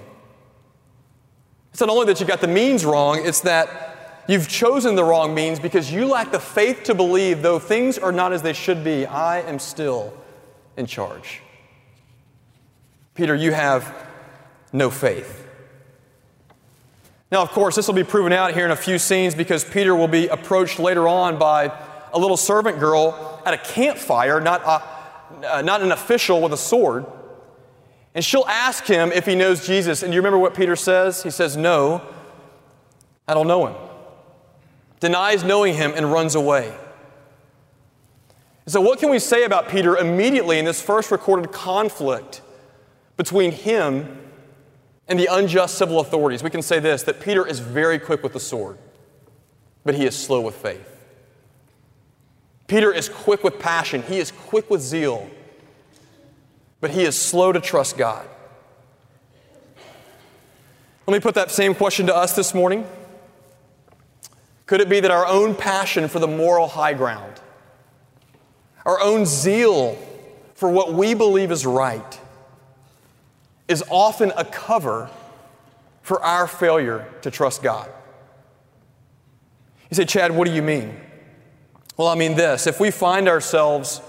It's 1.71 1.81
not 1.81 1.89
only 1.89 2.07
that 2.07 2.21
you 2.21 2.27
got 2.27 2.41
the 2.41 2.49
means 2.49 2.85
wrong, 2.85 3.25
it's 3.25 3.41
that 3.43 4.25
you've 4.29 4.49
chosen 4.49 4.95
the 4.95 5.05
wrong 5.05 5.35
means 5.35 5.61
because 5.61 5.91
you 5.93 6.07
lack 6.07 6.33
the 6.33 6.41
faith 6.41 6.83
to 6.85 6.95
believe, 6.95 7.43
though 7.43 7.59
things 7.59 7.97
are 7.97 8.13
not 8.13 8.33
as 8.33 8.43
they 8.43 8.53
should 8.53 8.83
be, 8.83 9.07
I 9.07 9.41
am 9.41 9.59
still 9.59 10.13
in 10.77 10.87
charge. 10.87 11.43
Peter, 13.15 13.35
you 13.35 13.53
have 13.53 13.95
no 14.73 14.91
faith. 14.91 15.44
Now, 17.35 17.43
of 17.43 17.51
course, 17.51 17.75
this 17.75 17.89
will 17.89 17.97
be 17.97 18.05
proven 18.05 18.33
out 18.33 18.55
here 18.55 18.65
in 18.65 18.71
a 18.71 18.77
few 18.77 18.97
scenes 18.97 19.35
because 19.35 19.65
Peter 19.65 19.93
will 19.97 20.07
be 20.07 20.29
approached 20.29 20.79
later 20.79 21.09
on 21.09 21.37
by 21.37 21.77
a 22.13 22.17
little 22.17 22.37
servant 22.37 22.79
girl 22.79 23.43
at 23.45 23.53
a 23.53 23.57
campfire, 23.59 24.41
not, 24.41 24.63
a, 24.63 25.57
uh, 25.57 25.61
not 25.63 25.83
an 25.83 25.91
official 25.91 26.41
with 26.41 26.53
a 26.53 26.57
sword. 26.57 27.05
And 28.15 28.25
she'll 28.25 28.47
ask 28.47 28.85
him 28.85 29.11
if 29.11 29.27
he 29.27 29.35
knows 29.35 29.67
Jesus. 29.67 30.05
And 30.05 30.15
you 30.15 30.21
remember 30.21 30.39
what 30.39 30.55
Peter 30.55 30.77
says? 30.77 31.25
He 31.25 31.31
says, 31.31 31.57
No, 31.57 32.03
I 33.27 33.35
don't 33.35 33.49
know 33.49 33.67
him. 33.67 33.75
Denies 35.01 35.43
knowing 35.43 35.75
him 35.75 35.93
and 35.97 36.13
runs 36.13 36.37
away. 36.37 36.73
So, 38.67 38.81
what 38.81 39.01
can 39.01 39.11
we 39.11 39.19
say 39.19 39.43
about 39.43 39.69
Peter 39.69 39.97
immediately 39.97 40.61
in 40.61 40.65
this 40.65 40.81
first 40.81 41.11
recorded 41.11 41.51
conflict 41.51 42.43
between 43.17 43.51
him 43.51 44.24
and 45.09 45.19
the 45.19 45.29
unjust 45.31 45.77
civil 45.77 46.01
authorities? 46.01 46.43
We 46.43 46.51
can 46.51 46.63
say 46.63 46.79
this 46.79 47.03
that 47.05 47.21
Peter 47.21 47.47
is 47.47 47.61
very 47.61 47.99
quick 47.99 48.23
with 48.23 48.33
the 48.33 48.41
sword, 48.41 48.79
but 49.85 49.95
he 49.95 50.07
is 50.07 50.17
slow 50.17 50.41
with 50.41 50.55
faith. 50.57 50.91
Peter 52.67 52.93
is 52.93 53.09
quick 53.09 53.45
with 53.45 53.59
passion, 53.59 54.03
he 54.03 54.19
is 54.19 54.31
quick 54.31 54.71
with 54.71 54.81
zeal, 54.81 55.29
but 56.81 56.91
he 56.91 57.03
is 57.05 57.17
slow 57.17 57.53
to 57.53 57.61
trust 57.61 57.97
God. 57.97 58.27
Let 61.07 61.13
me 61.13 61.21
put 61.21 61.35
that 61.35 61.51
same 61.51 61.75
question 61.75 62.07
to 62.07 62.17
us 62.17 62.35
this 62.35 62.55
morning. 62.55 62.87
Could 64.67 64.81
it 64.81 64.89
be 64.89 65.01
that 65.01 65.11
our 65.11 65.27
own 65.27 65.55
passion 65.55 66.09
for 66.09 66.19
the 66.19 66.27
moral 66.27 66.67
high 66.67 66.95
ground, 66.95 67.41
our 68.87 68.99
own 69.01 69.27
zeal 69.27 69.99
for 70.55 70.71
what 70.71 70.95
we 70.95 71.13
believe 71.13 71.51
is 71.51 71.67
right, 71.67 72.21
is 73.69 73.83
often 73.91 74.33
a 74.37 74.45
cover 74.45 75.11
for 76.03 76.23
our 76.23 76.47
failure 76.47 77.07
to 77.23 77.31
trust 77.31 77.63
God? 77.63 77.91
You 79.91 79.97
say, 79.97 80.05
Chad, 80.05 80.33
what 80.33 80.47
do 80.47 80.55
you 80.55 80.63
mean? 80.63 80.99
Well, 81.97 82.09
I 82.09 82.15
mean 82.15 82.35
this 82.35 82.67
if 82.67 82.81
we 82.81 82.91
find 82.91 83.29
ourselves 83.29 84.01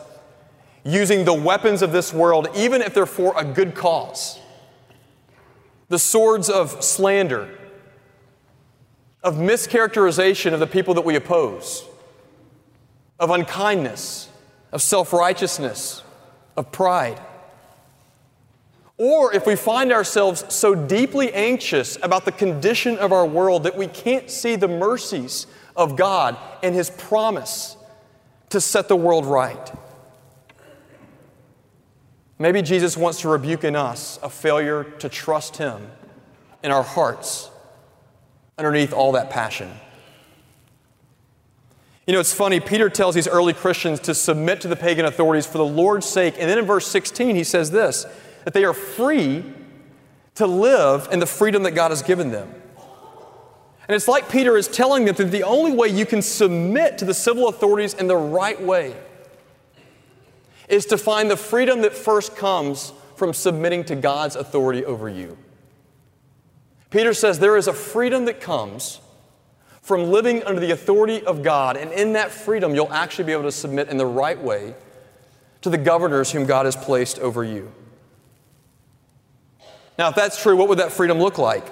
using 0.84 1.26
the 1.26 1.34
weapons 1.34 1.82
of 1.82 1.92
this 1.92 2.14
world, 2.14 2.48
even 2.56 2.82
if 2.82 2.94
they're 2.94 3.06
for 3.06 3.34
a 3.38 3.44
good 3.44 3.76
cause, 3.76 4.40
the 5.90 6.00
swords 6.00 6.50
of 6.50 6.84
slander, 6.84 7.50
of 9.24 9.36
mischaracterization 9.36 10.54
of 10.54 10.60
the 10.60 10.68
people 10.68 10.94
that 10.94 11.06
we 11.06 11.16
oppose, 11.16 11.84
of 13.20 13.32
unkindness, 13.32 14.30
of 14.72 14.82
self 14.82 15.14
righteousness, 15.14 16.04
of 16.56 16.72
pride. 16.72 17.20
Or 18.98 19.34
if 19.34 19.46
we 19.46 19.56
find 19.56 19.92
ourselves 19.92 20.46
so 20.54 20.74
deeply 20.74 21.34
anxious 21.34 21.98
about 22.02 22.25
the 22.25 22.32
condition 22.32 22.98
of 22.98 23.12
our 23.12 23.25
world 23.25 23.64
that 23.64 23.78
we 23.78 23.88
can't 23.88 24.30
see 24.30 24.56
the 24.56 24.70
mercies 24.70 25.48
of 25.75 25.98
God 25.98 26.38
and 26.64 26.74
His 26.74 26.90
promise 26.90 27.75
to 28.50 28.62
set 28.62 28.88
the 28.88 28.96
world 28.96 29.25
right. 29.25 29.72
Maybe 32.40 32.62
Jesus 32.62 32.96
wants 32.96 33.22
to 33.22 33.30
rebuke 33.30 33.64
in 33.64 33.75
us 33.75 34.20
a 34.24 34.30
failure 34.30 34.84
to 35.00 35.10
trust 35.10 35.58
Him 35.58 35.90
in 36.64 36.72
our 36.72 36.84
hearts 36.84 37.50
underneath 38.58 38.94
all 38.94 39.14
that 39.14 39.30
passion. 39.30 39.72
You 42.08 42.14
know, 42.14 42.20
it's 42.20 42.34
funny, 42.34 42.60
Peter 42.60 42.90
tells 42.90 43.16
these 43.16 43.28
early 43.28 43.54
Christians 43.54 44.00
to 44.02 44.14
submit 44.14 44.62
to 44.62 44.68
the 44.68 44.75
pagan 44.75 45.06
authorities 45.06 45.48
for 45.48 45.58
the 45.58 45.66
Lord's 45.66 46.06
sake. 46.06 46.36
And 46.40 46.50
then 46.50 46.60
in 46.60 46.66
verse 46.66 46.88
16, 46.88 47.36
he 47.36 47.44
says 47.44 47.72
this 47.72 48.06
that 48.46 48.54
they 48.54 48.64
are 48.64 48.74
free 48.74 49.44
to 50.36 50.48
live 50.48 51.10
in 51.12 51.20
the 51.20 51.25
freedom 51.25 51.64
that 51.64 51.72
God 51.72 51.92
has 51.92 52.02
given 52.02 52.32
them. 52.32 52.50
And 53.88 53.96
it's 53.96 54.08
like 54.08 54.30
Peter 54.30 54.58
is 54.58 54.68
telling 54.68 55.06
them 55.06 55.16
that 55.16 55.32
the 55.32 55.44
only 55.44 55.72
way 55.72 55.90
you 55.90 56.06
can 56.06 56.22
submit 56.22 56.98
to 57.00 57.06
the 57.06 57.14
civil 57.14 57.48
authorities 57.50 57.94
in 57.94 58.08
the 58.08 58.16
right 58.16 58.60
way 58.60 58.96
is 60.68 60.86
to 60.88 60.98
find 60.98 61.30
the 61.30 61.38
freedom 61.38 61.82
that 61.82 61.94
first 61.94 62.36
comes 62.36 62.94
from 63.16 63.34
submitting 63.34 63.84
to 63.86 63.96
God's 63.96 64.36
authority 64.36 64.84
over 64.86 65.08
you. 65.08 65.38
Peter 66.90 67.14
says 67.14 67.40
there 67.40 67.58
is 67.58 67.68
a 67.68 67.74
freedom 67.74 68.25
that 68.25 68.42
comes 68.42 69.00
from 69.82 70.12
living 70.12 70.44
under 70.44 70.60
the 70.60 70.72
authority 70.72 71.24
of 71.25 71.44
God, 71.44 71.78
and 71.78 71.92
in 71.92 72.14
that 72.14 72.32
freedom, 72.32 72.74
you'll 72.74 72.92
actually 72.92 73.25
be 73.25 73.32
able 73.32 73.44
to 73.44 73.52
submit 73.52 73.90
in 73.90 73.98
the 73.98 74.06
right 74.06 74.42
way 74.42 74.74
to 75.62 75.70
the 75.70 75.78
governors 75.78 76.32
whom 76.32 76.46
God 76.46 76.66
has 76.66 76.75
placed 76.75 77.20
over 77.20 77.44
you. 77.44 77.72
Now, 79.98 80.10
if 80.10 80.16
that's 80.16 80.42
true, 80.42 80.56
what 80.56 80.68
would 80.70 80.80
that 80.80 80.92
freedom 80.92 81.20
look 81.20 81.38
like? 81.38 81.68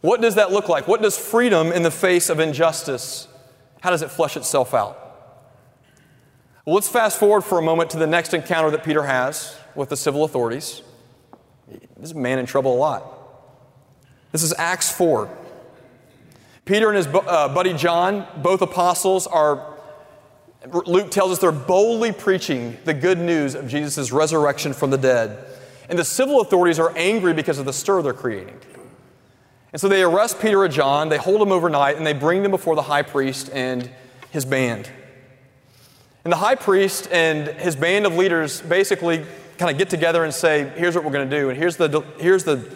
What 0.00 0.20
does 0.20 0.36
that 0.36 0.50
look 0.50 0.68
like? 0.68 0.88
What 0.88 1.02
does 1.02 1.18
freedom 1.18 1.72
in 1.72 1.82
the 1.82 1.90
face 1.90 2.30
of 2.30 2.40
injustice, 2.40 3.28
how 3.80 3.90
does 3.90 4.02
it 4.02 4.10
flesh 4.10 4.36
itself 4.36 4.74
out? 4.74 4.96
Well, 6.64 6.74
let's 6.74 6.88
fast 6.88 7.18
forward 7.18 7.42
for 7.42 7.58
a 7.58 7.62
moment 7.62 7.90
to 7.90 7.98
the 7.98 8.06
next 8.06 8.34
encounter 8.34 8.70
that 8.70 8.84
Peter 8.84 9.04
has 9.04 9.56
with 9.74 9.88
the 9.88 9.96
civil 9.96 10.24
authorities. 10.24 10.82
This 11.96 12.14
man 12.14 12.38
in 12.38 12.46
trouble 12.46 12.74
a 12.74 12.78
lot. 12.78 13.04
This 14.32 14.42
is 14.42 14.54
Acts 14.58 14.90
4. 14.92 15.28
Peter 16.64 16.88
and 16.88 16.96
his 16.96 17.06
uh, 17.06 17.48
buddy 17.48 17.72
John, 17.72 18.26
both 18.42 18.62
apostles, 18.62 19.26
are, 19.26 19.74
Luke 20.86 21.10
tells 21.10 21.32
us 21.32 21.38
they're 21.38 21.52
boldly 21.52 22.12
preaching 22.12 22.76
the 22.84 22.94
good 22.94 23.18
news 23.18 23.54
of 23.54 23.66
Jesus' 23.66 24.12
resurrection 24.12 24.72
from 24.72 24.90
the 24.90 24.98
dead. 24.98 25.44
And 25.90 25.98
the 25.98 26.04
civil 26.04 26.40
authorities 26.40 26.78
are 26.78 26.96
angry 26.96 27.34
because 27.34 27.58
of 27.58 27.66
the 27.66 27.72
stir 27.72 28.00
they're 28.00 28.12
creating. 28.12 28.58
And 29.72 29.80
so 29.80 29.88
they 29.88 30.04
arrest 30.04 30.40
Peter 30.40 30.64
and 30.64 30.72
John, 30.72 31.08
they 31.08 31.18
hold 31.18 31.40
them 31.40 31.50
overnight, 31.50 31.96
and 31.96 32.06
they 32.06 32.12
bring 32.12 32.42
them 32.42 32.52
before 32.52 32.76
the 32.76 32.82
high 32.82 33.02
priest 33.02 33.50
and 33.52 33.90
his 34.30 34.44
band. 34.44 34.88
And 36.24 36.32
the 36.32 36.36
high 36.36 36.54
priest 36.54 37.08
and 37.10 37.48
his 37.58 37.74
band 37.74 38.06
of 38.06 38.14
leaders 38.14 38.60
basically 38.60 39.26
kind 39.58 39.70
of 39.70 39.78
get 39.78 39.90
together 39.90 40.22
and 40.22 40.32
say, 40.32 40.72
here's 40.76 40.94
what 40.94 41.04
we're 41.04 41.10
going 41.10 41.28
to 41.28 41.36
do. 41.36 41.50
And 41.50 41.58
here's 41.58 41.76
the, 41.76 42.04
here's, 42.18 42.44
the, 42.44 42.72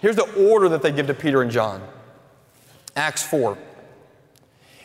here's 0.00 0.16
the 0.16 0.50
order 0.50 0.68
that 0.70 0.82
they 0.82 0.90
give 0.90 1.06
to 1.06 1.14
Peter 1.14 1.42
and 1.42 1.52
John. 1.52 1.86
Acts 2.96 3.22
4. 3.22 3.56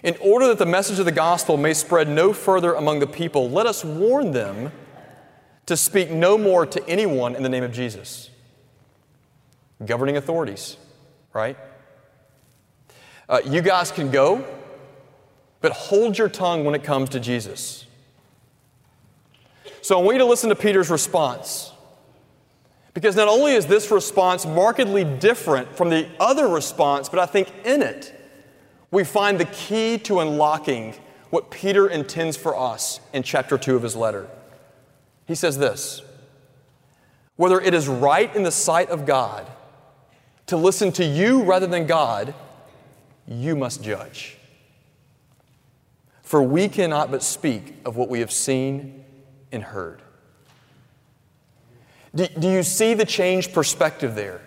In 0.03 0.15
order 0.22 0.48
that 0.50 0.60
the 0.60 0.67
message 0.67 1.00
of 1.00 1.05
the 1.05 1.12
gospel 1.12 1.57
may 1.57 1.74
spread 1.74 2.07
no 2.07 2.31
further 2.31 2.75
among 2.75 3.00
the 3.00 3.07
people, 3.07 3.50
let 3.50 3.65
us 3.65 3.84
warn 3.84 4.31
them 4.34 4.72
to 5.65 5.77
speak 5.77 6.12
no 6.12 6.38
more 6.38 6.65
to 6.65 6.88
anyone 6.88 7.36
in 7.36 7.43
the 7.43 7.50
name 7.50 7.63
of 7.63 7.72
Jesus. 7.72 8.29
Governing 9.86 10.17
authorities 10.17 10.77
right? 11.36 11.57
Uh, 13.27 13.41
you 13.45 13.62
guys 13.62 13.91
can 13.91 14.10
go, 14.10 14.43
but 15.62 15.74
hold 15.74 16.17
your 16.17 16.29
tongue 16.29 16.63
when 16.63 16.74
it 16.74 16.84
comes 16.84 17.10
to 17.10 17.19
Jesus. 17.19 17.86
So 19.81 20.00
I 20.00 20.01
want 20.01 20.15
you 20.15 20.19
to 20.19 20.25
listen 20.25 20.50
to 20.50 20.55
Peter's 20.55 20.89
response. 20.89 21.74
Because 22.93 23.17
not 23.17 23.27
only 23.27 23.51
is 23.51 23.67
this 23.67 23.91
response 23.91 24.45
markedly 24.45 25.03
different 25.03 25.75
from 25.75 25.89
the 25.89 26.07
other 26.19 26.48
response, 26.48 27.10
but 27.10 27.19
I 27.19 27.25
think 27.25 27.51
in 27.65 27.81
it 27.81 28.13
we 28.89 29.03
find 29.03 29.38
the 29.38 29.45
key 29.45 29.98
to 30.00 30.22
unlocking 30.22 30.95
what 31.31 31.51
Peter 31.51 31.89
intends 31.89 32.38
for 32.38 32.57
us 32.57 33.01
in 33.12 33.24
chapter 33.24 33.57
2 33.57 33.75
of 33.75 33.84
his 33.84 33.98
letter. 33.98 34.29
He 35.25 35.36
says 35.36 35.58
this 35.58 36.01
Whether 37.36 37.60
it 37.60 37.74
is 37.74 37.88
right 37.88 38.34
in 38.36 38.44
the 38.44 38.51
sight 38.51 38.89
of 38.89 39.05
God 39.05 39.46
to 40.48 40.58
listen 40.58 40.91
to 40.94 41.05
you 41.05 41.44
rather 41.44 41.67
than 41.67 41.88
God, 41.88 42.34
you 43.27 43.55
must 43.55 43.84
judge. 43.84 44.38
For 46.22 46.41
we 46.41 46.67
cannot 46.70 47.12
but 47.12 47.24
speak 47.24 47.75
of 47.86 47.98
what 47.98 48.10
we 48.10 48.20
have 48.20 48.32
seen 48.32 49.03
and 49.51 49.63
heard. 49.63 50.01
Do, 52.13 52.27
do 52.27 52.50
you 52.50 52.63
see 52.63 52.94
the 52.94 53.05
changed 53.05 53.53
perspective 53.53 54.15
there? 54.15 54.41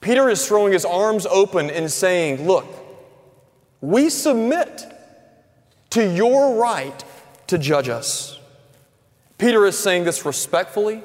Peter 0.00 0.28
is 0.28 0.46
throwing 0.46 0.72
his 0.72 0.84
arms 0.84 1.26
open 1.26 1.70
and 1.70 1.90
saying, 1.90 2.46
Look, 2.46 2.66
we 3.80 4.10
submit 4.10 4.84
to 5.90 6.14
your 6.14 6.60
right 6.60 7.04
to 7.46 7.58
judge 7.58 7.88
us. 7.88 8.35
Peter 9.38 9.66
is 9.66 9.78
saying 9.78 10.04
this 10.04 10.24
respectfully. 10.24 11.02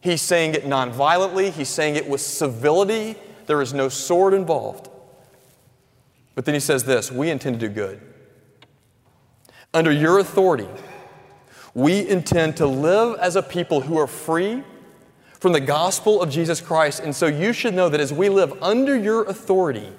He's 0.00 0.20
saying 0.20 0.54
it 0.54 0.64
nonviolently. 0.64 1.50
He's 1.50 1.68
saying 1.68 1.96
it 1.96 2.08
with 2.08 2.20
civility. 2.20 3.16
There 3.46 3.62
is 3.62 3.72
no 3.72 3.88
sword 3.88 4.34
involved. 4.34 4.88
But 6.34 6.44
then 6.44 6.54
he 6.54 6.60
says 6.60 6.84
this 6.84 7.12
We 7.12 7.30
intend 7.30 7.60
to 7.60 7.68
do 7.68 7.72
good. 7.72 8.00
Under 9.72 9.90
your 9.90 10.18
authority, 10.18 10.68
we 11.74 12.08
intend 12.08 12.56
to 12.58 12.66
live 12.66 13.18
as 13.18 13.36
a 13.36 13.42
people 13.42 13.80
who 13.80 13.96
are 13.98 14.06
free 14.06 14.62
from 15.40 15.52
the 15.52 15.60
gospel 15.60 16.22
of 16.22 16.30
Jesus 16.30 16.60
Christ. 16.60 17.00
And 17.00 17.14
so 17.14 17.26
you 17.26 17.52
should 17.52 17.74
know 17.74 17.88
that 17.88 18.00
as 18.00 18.12
we 18.12 18.28
live 18.28 18.52
under 18.62 18.96
your 18.96 19.24
authority, 19.24 19.92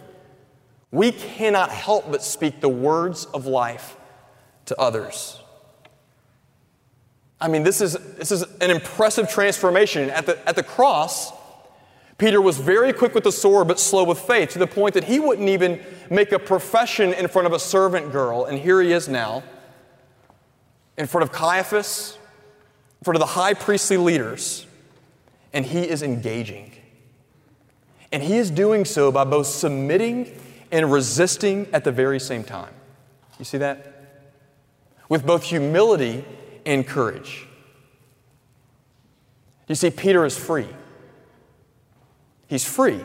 we 0.92 1.12
cannot 1.12 1.72
help 1.72 2.10
but 2.10 2.24
speak 2.24 2.62
the 2.62 2.70
words 2.70 3.26
of 3.26 3.46
life 3.46 3.98
to 4.66 4.80
others. 4.80 5.42
I 7.40 7.48
mean, 7.48 7.64
this 7.64 7.82
is, 7.82 7.94
this 8.18 8.32
is 8.32 8.44
an 8.62 8.72
impressive 8.72 9.30
transformation. 9.30 10.10
At 10.10 10.26
the, 10.26 10.50
at 10.50 10.56
the 10.56 10.64
cross, 10.64 11.34
Peter 12.18 12.42
was 12.42 12.58
very 12.58 12.94
quick 12.94 13.14
with 13.14 13.26
the 13.26 13.32
sword 13.32 13.68
but 13.68 13.80
slow 13.80 14.06
with 14.06 14.20
faith 14.20 14.52
to 14.52 14.60
the 14.60 14.68
point 14.68 14.94
that 14.94 15.04
he 15.04 15.20
wouldn't 15.20 15.50
even 15.50 15.82
make 16.10 16.32
a 16.32 16.40
profession 16.40 17.14
in 17.14 17.28
front 17.28 17.46
of 17.46 17.54
a 17.54 17.60
servant 17.60 18.12
girl. 18.12 18.46
And 18.46 18.58
here 18.58 18.82
he 18.82 18.94
is 18.94 19.10
now, 19.10 19.44
in 20.98 21.08
front 21.08 21.24
of 21.24 21.34
Caiaphas, 21.34 22.18
in 23.02 23.04
front 23.04 23.16
of 23.16 23.20
the 23.20 23.34
high 23.34 23.54
priestly 23.54 23.98
leaders, 23.98 24.66
and 25.52 25.66
he 25.66 25.82
is 25.82 26.02
engaging. 26.02 26.72
And 28.14 28.24
he 28.24 28.38
is 28.38 28.50
doing 28.50 28.86
so 28.86 29.12
by 29.12 29.26
both 29.26 29.48
submitting 29.48 30.40
and 30.72 30.90
resisting 30.90 31.68
at 31.74 31.84
the 31.84 31.92
very 31.92 32.20
same 32.20 32.46
time. 32.46 32.74
You 33.40 33.46
see 33.46 33.58
that? 33.58 33.92
With 35.10 35.26
both 35.26 35.44
humility 35.44 36.24
and 36.66 36.86
courage. 36.86 37.48
You 39.68 39.76
see, 39.76 39.90
Peter 39.90 40.26
is 40.26 40.38
free. 40.38 40.68
He's 42.48 42.66
free. 42.66 43.02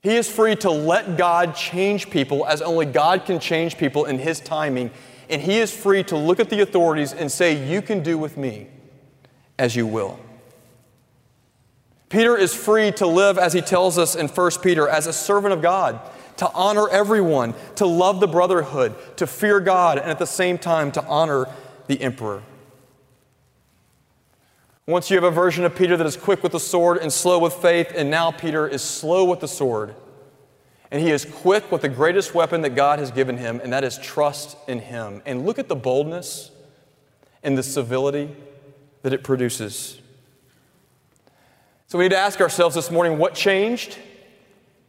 He 0.00 0.16
is 0.16 0.30
free 0.30 0.54
to 0.56 0.70
let 0.70 1.16
God 1.16 1.56
change 1.56 2.08
people 2.08 2.46
as 2.46 2.62
only 2.62 2.86
God 2.86 3.24
can 3.24 3.40
change 3.40 3.76
people 3.76 4.04
in 4.04 4.18
His 4.18 4.38
timing. 4.40 4.90
And 5.28 5.42
he 5.42 5.58
is 5.58 5.74
free 5.74 6.02
to 6.04 6.16
look 6.16 6.40
at 6.40 6.48
the 6.48 6.60
authorities 6.60 7.12
and 7.12 7.30
say, 7.30 7.70
You 7.70 7.82
can 7.82 8.02
do 8.02 8.16
with 8.16 8.36
me 8.36 8.68
as 9.58 9.76
you 9.76 9.86
will. 9.86 10.18
Peter 12.08 12.36
is 12.36 12.54
free 12.54 12.90
to 12.92 13.06
live, 13.06 13.36
as 13.36 13.52
he 13.52 13.60
tells 13.60 13.98
us 13.98 14.14
in 14.14 14.28
1 14.28 14.50
Peter, 14.62 14.88
as 14.88 15.06
a 15.06 15.12
servant 15.12 15.52
of 15.52 15.60
God 15.60 16.00
to 16.38 16.50
honor 16.52 16.88
everyone, 16.88 17.52
to 17.74 17.84
love 17.84 18.20
the 18.20 18.28
brotherhood, 18.28 18.94
to 19.16 19.26
fear 19.26 19.60
God, 19.60 19.98
and 19.98 20.10
at 20.10 20.18
the 20.18 20.26
same 20.26 20.56
time 20.56 20.90
to 20.92 21.04
honor 21.04 21.46
the 21.88 22.00
emperor. 22.00 22.42
Once 24.86 25.10
you 25.10 25.16
have 25.16 25.24
a 25.24 25.30
version 25.30 25.64
of 25.64 25.74
Peter 25.74 25.96
that 25.96 26.06
is 26.06 26.16
quick 26.16 26.42
with 26.42 26.52
the 26.52 26.60
sword 26.60 26.98
and 26.98 27.12
slow 27.12 27.38
with 27.38 27.52
faith, 27.52 27.92
and 27.94 28.10
now 28.10 28.30
Peter 28.30 28.66
is 28.66 28.80
slow 28.80 29.24
with 29.24 29.40
the 29.40 29.48
sword. 29.48 29.94
And 30.90 31.02
he 31.02 31.10
is 31.10 31.26
quick 31.26 31.70
with 31.70 31.82
the 31.82 31.88
greatest 31.90 32.34
weapon 32.34 32.62
that 32.62 32.70
God 32.70 32.98
has 32.98 33.10
given 33.10 33.36
him, 33.36 33.60
and 33.62 33.72
that 33.72 33.84
is 33.84 33.98
trust 33.98 34.56
in 34.66 34.80
him. 34.80 35.20
And 35.26 35.44
look 35.44 35.58
at 35.58 35.68
the 35.68 35.76
boldness 35.76 36.50
and 37.42 37.58
the 37.58 37.62
civility 37.62 38.34
that 39.02 39.12
it 39.12 39.22
produces. 39.22 40.00
So 41.86 41.98
we 41.98 42.04
need 42.04 42.10
to 42.10 42.18
ask 42.18 42.40
ourselves 42.40 42.74
this 42.74 42.90
morning 42.90 43.18
what 43.18 43.34
changed? 43.34 43.98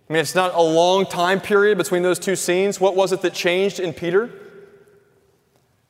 I 0.10 0.14
mean, 0.14 0.22
it's 0.22 0.36
not 0.36 0.56
a 0.56 0.62
long 0.62 1.06
time 1.06 1.40
period 1.42 1.78
between 1.78 2.04
those 2.04 2.20
two 2.20 2.36
scenes. 2.36 2.80
What 2.80 2.96
was 2.96 3.12
it 3.12 3.22
that 3.22 3.34
changed 3.34 3.80
in 3.80 3.94
Peter? 3.94 4.30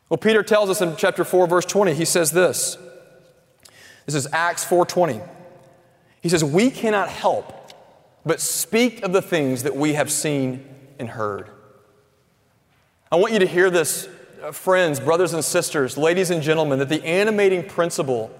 Well, 0.09 0.17
Peter 0.17 0.41
tells 0.41 0.69
us 0.69 0.81
in 0.81 0.95
chapter 0.95 1.23
4, 1.23 1.47
verse 1.47 1.65
20, 1.65 1.93
he 1.93 2.05
says 2.05 2.31
this. 2.31 2.77
This 4.05 4.15
is 4.15 4.27
Acts 4.33 4.65
4:20. 4.65 5.21
He 6.21 6.29
says, 6.29 6.43
We 6.43 6.71
cannot 6.71 7.09
help 7.09 7.55
but 8.25 8.41
speak 8.41 9.03
of 9.03 9.13
the 9.13 9.21
things 9.21 9.63
that 9.63 9.75
we 9.75 9.93
have 9.93 10.11
seen 10.11 10.65
and 10.97 11.09
heard. 11.09 11.49
I 13.11 13.15
want 13.15 13.33
you 13.33 13.39
to 13.39 13.45
hear 13.45 13.69
this, 13.69 14.09
uh, 14.43 14.51
friends, 14.51 14.99
brothers 14.99 15.33
and 15.33 15.45
sisters, 15.45 15.97
ladies 15.97 16.31
and 16.31 16.41
gentlemen, 16.41 16.79
that 16.79 16.89
the 16.89 17.03
animating 17.05 17.63
principle 17.63 18.31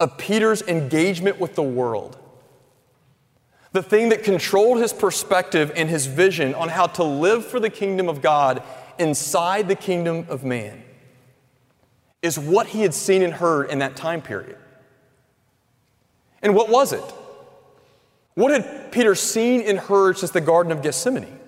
of 0.00 0.16
Peter's 0.16 0.62
engagement 0.62 1.38
with 1.38 1.54
the 1.54 1.62
world 1.62 2.18
the 3.72 3.82
thing 3.82 4.08
that 4.08 4.24
controlled 4.24 4.78
his 4.78 4.92
perspective 4.92 5.70
and 5.76 5.88
his 5.88 6.06
vision 6.06 6.54
on 6.54 6.68
how 6.68 6.86
to 6.86 7.04
live 7.04 7.44
for 7.44 7.60
the 7.60 7.70
kingdom 7.70 8.08
of 8.08 8.22
God 8.22 8.62
inside 8.98 9.68
the 9.68 9.74
kingdom 9.74 10.26
of 10.28 10.44
man 10.44 10.82
is 12.22 12.38
what 12.38 12.68
he 12.68 12.82
had 12.82 12.94
seen 12.94 13.22
and 13.22 13.32
heard 13.32 13.70
in 13.70 13.78
that 13.78 13.96
time 13.96 14.22
period. 14.22 14.56
And 16.42 16.54
what 16.54 16.68
was 16.68 16.92
it? 16.92 17.04
What 18.34 18.52
had 18.52 18.92
Peter 18.92 19.14
seen 19.14 19.62
and 19.62 19.78
heard 19.78 20.18
since 20.18 20.30
the 20.30 20.40
Garden 20.40 20.70
of 20.70 20.82
Gethsemane? 20.82 21.38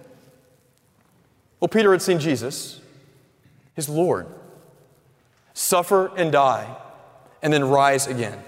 Well, 1.60 1.68
Peter 1.68 1.92
had 1.92 2.02
seen 2.02 2.18
Jesus, 2.18 2.80
his 3.74 3.88
Lord, 3.88 4.26
suffer 5.52 6.10
and 6.16 6.32
die, 6.32 6.76
and 7.42 7.52
then 7.52 7.64
rise 7.64 8.06
again. 8.06 8.42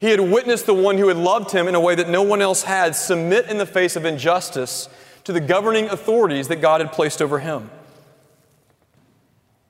He 0.00 0.10
had 0.10 0.20
witnessed 0.20 0.66
the 0.66 0.74
one 0.74 0.98
who 0.98 1.08
had 1.08 1.16
loved 1.16 1.50
him 1.50 1.68
in 1.68 1.74
a 1.74 1.80
way 1.80 1.94
that 1.94 2.08
no 2.08 2.22
one 2.22 2.42
else 2.42 2.62
had 2.62 2.94
submit 2.94 3.46
in 3.46 3.58
the 3.58 3.66
face 3.66 3.96
of 3.96 4.04
injustice 4.04 4.88
to 5.26 5.32
the 5.32 5.40
governing 5.40 5.88
authorities 5.88 6.46
that 6.46 6.60
God 6.60 6.80
had 6.80 6.92
placed 6.92 7.20
over 7.20 7.40
him. 7.40 7.68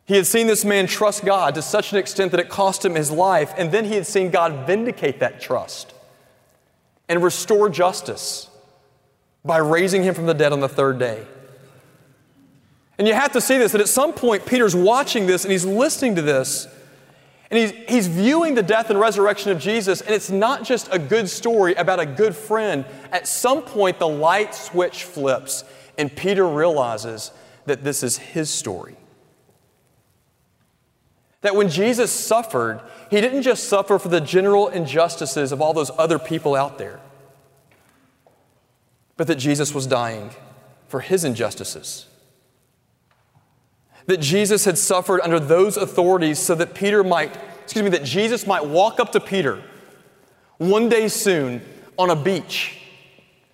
He 0.04 0.14
had 0.14 0.26
seen 0.26 0.46
this 0.46 0.66
man 0.66 0.86
trust 0.86 1.24
God 1.24 1.54
to 1.54 1.62
such 1.62 1.92
an 1.92 1.98
extent 1.98 2.30
that 2.32 2.40
it 2.40 2.50
cost 2.50 2.84
him 2.84 2.94
his 2.94 3.10
life, 3.10 3.54
and 3.56 3.72
then 3.72 3.86
he 3.86 3.94
had 3.94 4.06
seen 4.06 4.30
God 4.30 4.66
vindicate 4.66 5.18
that 5.20 5.40
trust 5.40 5.94
and 7.08 7.24
restore 7.24 7.70
justice 7.70 8.50
by 9.46 9.56
raising 9.56 10.02
him 10.02 10.14
from 10.14 10.26
the 10.26 10.34
dead 10.34 10.52
on 10.52 10.60
the 10.60 10.68
third 10.68 10.98
day. 10.98 11.26
And 12.98 13.08
you 13.08 13.14
have 13.14 13.32
to 13.32 13.40
see 13.40 13.56
this 13.56 13.72
that 13.72 13.80
at 13.80 13.88
some 13.88 14.12
point 14.12 14.44
Peter's 14.44 14.76
watching 14.76 15.26
this 15.26 15.44
and 15.44 15.52
he's 15.52 15.64
listening 15.64 16.16
to 16.16 16.22
this 16.22 16.68
and 17.50 17.58
he's, 17.58 17.70
he's 17.88 18.06
viewing 18.08 18.54
the 18.54 18.62
death 18.62 18.90
and 18.90 18.98
resurrection 18.98 19.52
of 19.52 19.58
Jesus, 19.60 20.00
and 20.00 20.14
it's 20.14 20.30
not 20.30 20.64
just 20.64 20.88
a 20.90 20.98
good 20.98 21.28
story 21.28 21.74
about 21.74 22.00
a 22.00 22.06
good 22.06 22.34
friend. 22.34 22.84
At 23.12 23.28
some 23.28 23.62
point, 23.62 23.98
the 23.98 24.08
light 24.08 24.54
switch 24.54 25.04
flips, 25.04 25.64
and 25.96 26.14
Peter 26.14 26.46
realizes 26.46 27.30
that 27.66 27.84
this 27.84 28.02
is 28.02 28.18
his 28.18 28.50
story. 28.50 28.96
That 31.42 31.54
when 31.54 31.68
Jesus 31.68 32.10
suffered, 32.10 32.80
he 33.10 33.20
didn't 33.20 33.42
just 33.42 33.64
suffer 33.64 33.98
for 34.00 34.08
the 34.08 34.20
general 34.20 34.68
injustices 34.68 35.52
of 35.52 35.60
all 35.60 35.72
those 35.72 35.92
other 35.96 36.18
people 36.18 36.56
out 36.56 36.78
there, 36.78 36.98
but 39.16 39.28
that 39.28 39.36
Jesus 39.36 39.72
was 39.72 39.86
dying 39.86 40.30
for 40.88 40.98
his 40.98 41.22
injustices 41.22 42.06
that 44.06 44.20
Jesus 44.20 44.64
had 44.64 44.78
suffered 44.78 45.20
under 45.22 45.40
those 45.40 45.76
authorities 45.76 46.38
so 46.38 46.54
that 46.54 46.74
Peter 46.74 47.02
might, 47.02 47.36
excuse 47.62 47.84
me, 47.84 47.90
that 47.90 48.04
Jesus 48.04 48.46
might 48.46 48.64
walk 48.64 49.00
up 49.00 49.12
to 49.12 49.20
Peter 49.20 49.62
one 50.58 50.88
day 50.88 51.08
soon 51.08 51.60
on 51.98 52.10
a 52.10 52.16
beach. 52.16 52.78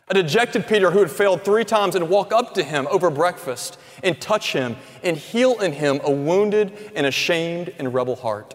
A 0.09 0.15
dejected 0.15 0.67
Peter 0.67 0.91
who 0.91 0.99
had 0.99 1.11
failed 1.11 1.43
three 1.43 1.65
times 1.65 1.95
and 1.95 2.09
walk 2.09 2.33
up 2.33 2.55
to 2.55 2.63
him 2.63 2.87
over 2.91 3.09
breakfast 3.09 3.79
and 4.03 4.21
touch 4.21 4.53
him 4.53 4.77
and 5.03 5.17
heal 5.17 5.59
in 5.61 5.73
him 5.73 6.01
a 6.05 6.11
wounded 6.11 6.93
and 6.95 7.07
ashamed 7.07 7.73
and 7.79 7.95
rebel 7.95 8.17
heart. 8.17 8.55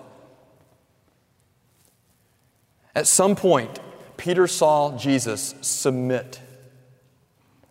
At 2.95 3.07
some 3.07 3.35
point, 3.35 3.79
Peter 4.17 4.47
saw 4.47 4.97
Jesus 4.97 5.55
submit 5.61 6.41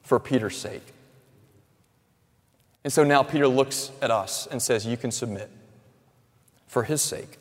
for 0.02 0.18
Peter's 0.18 0.56
sake. 0.56 0.82
And 2.87 2.92
so 2.92 3.03
now 3.03 3.25
Peter 3.25 3.49
looks 3.49 3.90
at 4.01 4.12
us 4.12 4.46
and 4.46 4.62
says, 4.62 4.87
You 4.87 4.96
can 4.96 5.11
submit 5.11 5.51
for 6.68 6.85
his 6.85 7.03
sake. 7.03 7.37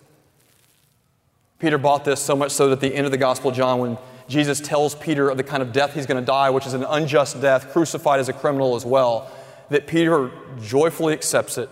Peter 1.59 1.77
bought 1.77 2.03
this 2.03 2.19
so 2.19 2.35
much 2.35 2.51
so 2.51 2.65
that 2.65 2.71
at 2.73 2.79
the 2.79 2.95
end 2.95 3.05
of 3.05 3.11
the 3.11 3.17
Gospel 3.19 3.51
of 3.51 3.55
John, 3.55 3.77
when 3.77 3.97
Jesus 4.27 4.59
tells 4.59 4.95
Peter 4.95 5.29
of 5.29 5.37
the 5.37 5.43
kind 5.43 5.61
of 5.61 5.71
death 5.71 5.93
he's 5.93 6.07
going 6.07 6.19
to 6.19 6.25
die, 6.25 6.49
which 6.49 6.65
is 6.65 6.73
an 6.73 6.83
unjust 6.83 7.39
death, 7.41 7.71
crucified 7.71 8.19
as 8.19 8.27
a 8.27 8.33
criminal 8.33 8.75
as 8.75 8.87
well, 8.87 9.31
that 9.69 9.85
Peter 9.85 10.31
joyfully 10.63 11.13
accepts 11.13 11.59
it 11.59 11.69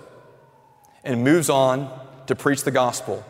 and 1.03 1.23
moves 1.23 1.49
on 1.49 1.89
to 2.27 2.35
preach 2.35 2.63
the 2.65 2.69
gospel 2.69 3.25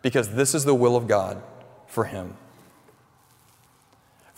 because 0.00 0.32
this 0.36 0.54
is 0.54 0.64
the 0.64 0.76
will 0.76 0.94
of 0.94 1.08
God 1.08 1.42
for 1.88 2.04
him. 2.04 2.36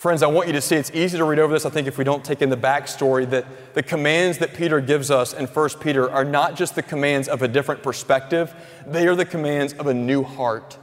Friends, 0.05 0.21
I 0.21 0.27
want 0.27 0.45
you 0.45 0.53
to 0.53 0.61
see 0.61 0.75
it's 0.75 0.91
easy 0.93 1.17
to 1.17 1.23
read 1.23 1.39
over 1.39 1.51
this, 1.51 1.65
I 1.65 1.71
think, 1.71 1.87
if 1.87 1.97
we 1.97 2.03
don't 2.03 2.23
take 2.23 2.43
in 2.43 2.51
the 2.51 2.55
backstory 2.55 3.27
that 3.31 3.73
the 3.73 3.81
commands 3.81 4.37
that 4.37 4.53
Peter 4.53 4.79
gives 4.79 5.09
us 5.09 5.33
in 5.33 5.47
1 5.47 5.69
Peter 5.79 6.11
are 6.11 6.23
not 6.23 6.55
just 6.55 6.75
the 6.75 6.83
commands 6.83 7.27
of 7.27 7.41
a 7.41 7.47
different 7.47 7.81
perspective, 7.81 8.53
they 8.85 9.07
are 9.07 9.15
the 9.15 9.25
commands 9.25 9.73
of 9.73 9.87
a 9.87 9.95
new 9.95 10.21
heart. 10.21 10.77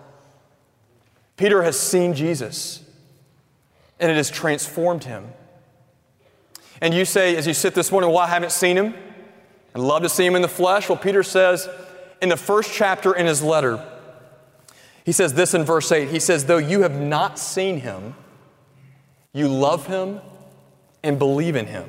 Peter 1.37 1.63
has 1.63 1.79
seen 1.79 2.15
Jesus, 2.15 2.83
and 4.01 4.11
it 4.11 4.17
has 4.17 4.29
transformed 4.29 5.05
him. 5.05 5.29
And 6.81 6.93
you 6.93 7.05
say, 7.05 7.37
as 7.37 7.47
you 7.47 7.55
sit 7.55 7.77
this 7.77 7.93
morning, 7.93 8.11
well, 8.11 8.19
I 8.19 8.27
haven't 8.27 8.51
seen 8.51 8.77
him. 8.77 8.93
I'd 9.73 9.83
love 9.83 10.03
to 10.03 10.09
see 10.09 10.27
him 10.27 10.35
in 10.35 10.43
the 10.43 10.49
flesh. 10.49 10.89
Well, 10.89 10.99
Peter 10.99 11.23
says 11.23 11.69
in 12.21 12.29
the 12.29 12.37
first 12.37 12.75
chapter 12.75 13.15
in 13.15 13.27
his 13.27 13.41
letter, 13.41 13.89
he 15.05 15.13
says 15.13 15.35
this 15.35 15.55
in 15.55 15.63
verse 15.63 15.93
8. 15.93 16.09
He 16.09 16.19
says, 16.19 16.47
Though 16.47 16.59
you 16.59 16.83
have 16.83 17.01
not 17.01 17.39
seen 17.39 17.79
him, 17.83 18.17
you 19.33 19.49
love 19.49 19.87
him 19.87 20.21
and 21.03 21.19
believe 21.19 21.57
in 21.57 21.67
him. 21.67 21.89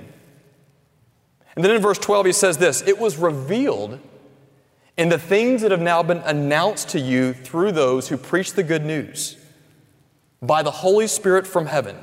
And 1.56 1.64
then 1.64 1.76
in 1.76 1.82
verse 1.82 2.00
12, 2.00 2.28
he 2.28 2.32
says 2.32 2.58
this 2.58 2.82
It 2.82 2.98
was 2.98 3.18
revealed 3.18 4.00
in 4.98 5.10
the 5.10 5.20
things 5.20 5.62
that 5.62 5.72
have 5.72 5.82
now 5.82 6.04
been 6.04 6.20
announced 6.20 6.90
to 6.90 7.00
you 7.00 7.34
through 7.34 7.72
those 7.72 8.10
who 8.10 8.18
preach 8.18 8.54
the 8.54 8.64
good 8.64 8.86
news 8.86 9.38
by 10.42 10.62
the 10.62 10.72
Holy 10.72 11.08
Spirit 11.08 11.48
from 11.48 11.68
heaven, 11.68 11.98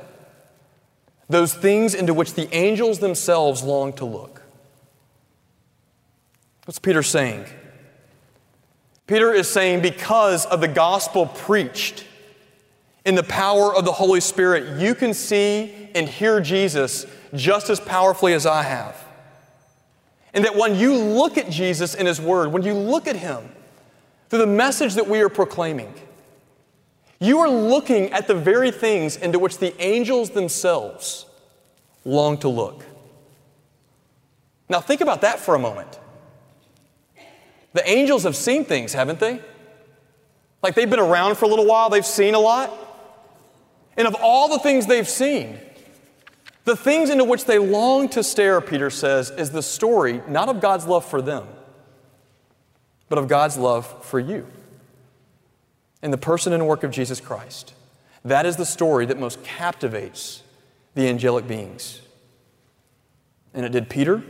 those 1.29 1.53
things 1.53 1.93
into 1.93 2.13
which 2.13 2.33
the 2.33 2.53
angels 2.53 2.99
themselves 2.99 3.63
long 3.63 3.93
to 3.93 4.05
look. 4.05 4.41
What's 6.65 6.79
Peter 6.79 7.03
saying? 7.03 7.45
Peter 9.07 9.33
is 9.33 9.49
saying, 9.49 9.81
because 9.81 10.45
of 10.45 10.61
the 10.61 10.67
gospel 10.67 11.25
preached 11.25 12.05
in 13.05 13.15
the 13.15 13.23
power 13.23 13.73
of 13.73 13.85
the 13.85 13.91
Holy 13.91 14.21
Spirit, 14.21 14.79
you 14.79 14.93
can 14.93 15.13
see 15.13 15.89
and 15.95 16.07
hear 16.07 16.39
Jesus 16.39 17.05
just 17.33 17.69
as 17.69 17.79
powerfully 17.79 18.33
as 18.33 18.45
I 18.45 18.63
have. 18.63 18.95
And 20.33 20.45
that 20.45 20.55
when 20.55 20.75
you 20.75 20.93
look 20.93 21.37
at 21.37 21.49
Jesus 21.49 21.95
in 21.95 22.05
His 22.05 22.21
Word, 22.21 22.51
when 22.51 22.63
you 22.63 22.73
look 22.73 23.07
at 23.07 23.15
Him 23.15 23.49
through 24.29 24.39
the 24.39 24.47
message 24.47 24.93
that 24.95 25.07
we 25.07 25.21
are 25.21 25.29
proclaiming, 25.29 25.93
you 27.19 27.39
are 27.39 27.49
looking 27.49 28.11
at 28.11 28.27
the 28.27 28.35
very 28.35 28.71
things 28.71 29.17
into 29.17 29.39
which 29.39 29.57
the 29.57 29.79
angels 29.81 30.31
themselves 30.31 31.25
long 32.05 32.37
to 32.39 32.49
look. 32.49 32.85
Now, 34.69 34.79
think 34.79 35.01
about 35.01 35.21
that 35.21 35.39
for 35.39 35.53
a 35.53 35.59
moment. 35.59 35.99
The 37.73 37.87
angels 37.89 38.23
have 38.23 38.35
seen 38.35 38.65
things, 38.65 38.93
haven't 38.93 39.19
they? 39.19 39.41
Like 40.63 40.75
they've 40.75 40.89
been 40.89 40.99
around 40.99 41.37
for 41.37 41.45
a 41.45 41.47
little 41.47 41.65
while, 41.65 41.89
they've 41.89 42.05
seen 42.05 42.35
a 42.35 42.39
lot. 42.39 42.71
And 43.97 44.07
of 44.07 44.15
all 44.15 44.47
the 44.47 44.59
things 44.59 44.85
they've 44.85 45.07
seen, 45.07 45.59
the 46.63 46.75
things 46.75 47.09
into 47.09 47.23
which 47.23 47.45
they 47.45 47.57
long 47.57 48.07
to 48.09 48.23
stare, 48.23 48.61
Peter 48.61 48.89
says, 48.89 49.31
is 49.31 49.51
the 49.51 49.63
story 49.63 50.21
not 50.27 50.49
of 50.49 50.61
God's 50.61 50.85
love 50.85 51.05
for 51.05 51.21
them, 51.21 51.47
but 53.09 53.17
of 53.17 53.27
God's 53.27 53.57
love 53.57 54.05
for 54.05 54.19
you 54.19 54.47
in 56.01 56.11
the 56.11 56.17
person 56.17 56.53
and 56.53 56.67
work 56.67 56.83
of 56.83 56.91
Jesus 56.91 57.19
Christ. 57.19 57.73
That 58.23 58.45
is 58.45 58.55
the 58.55 58.65
story 58.65 59.05
that 59.07 59.19
most 59.19 59.43
captivates 59.43 60.43
the 60.93 61.07
angelic 61.07 61.47
beings. 61.47 62.01
And 63.53 63.65
it 63.65 63.71
did 63.71 63.89
Peter, 63.89 64.23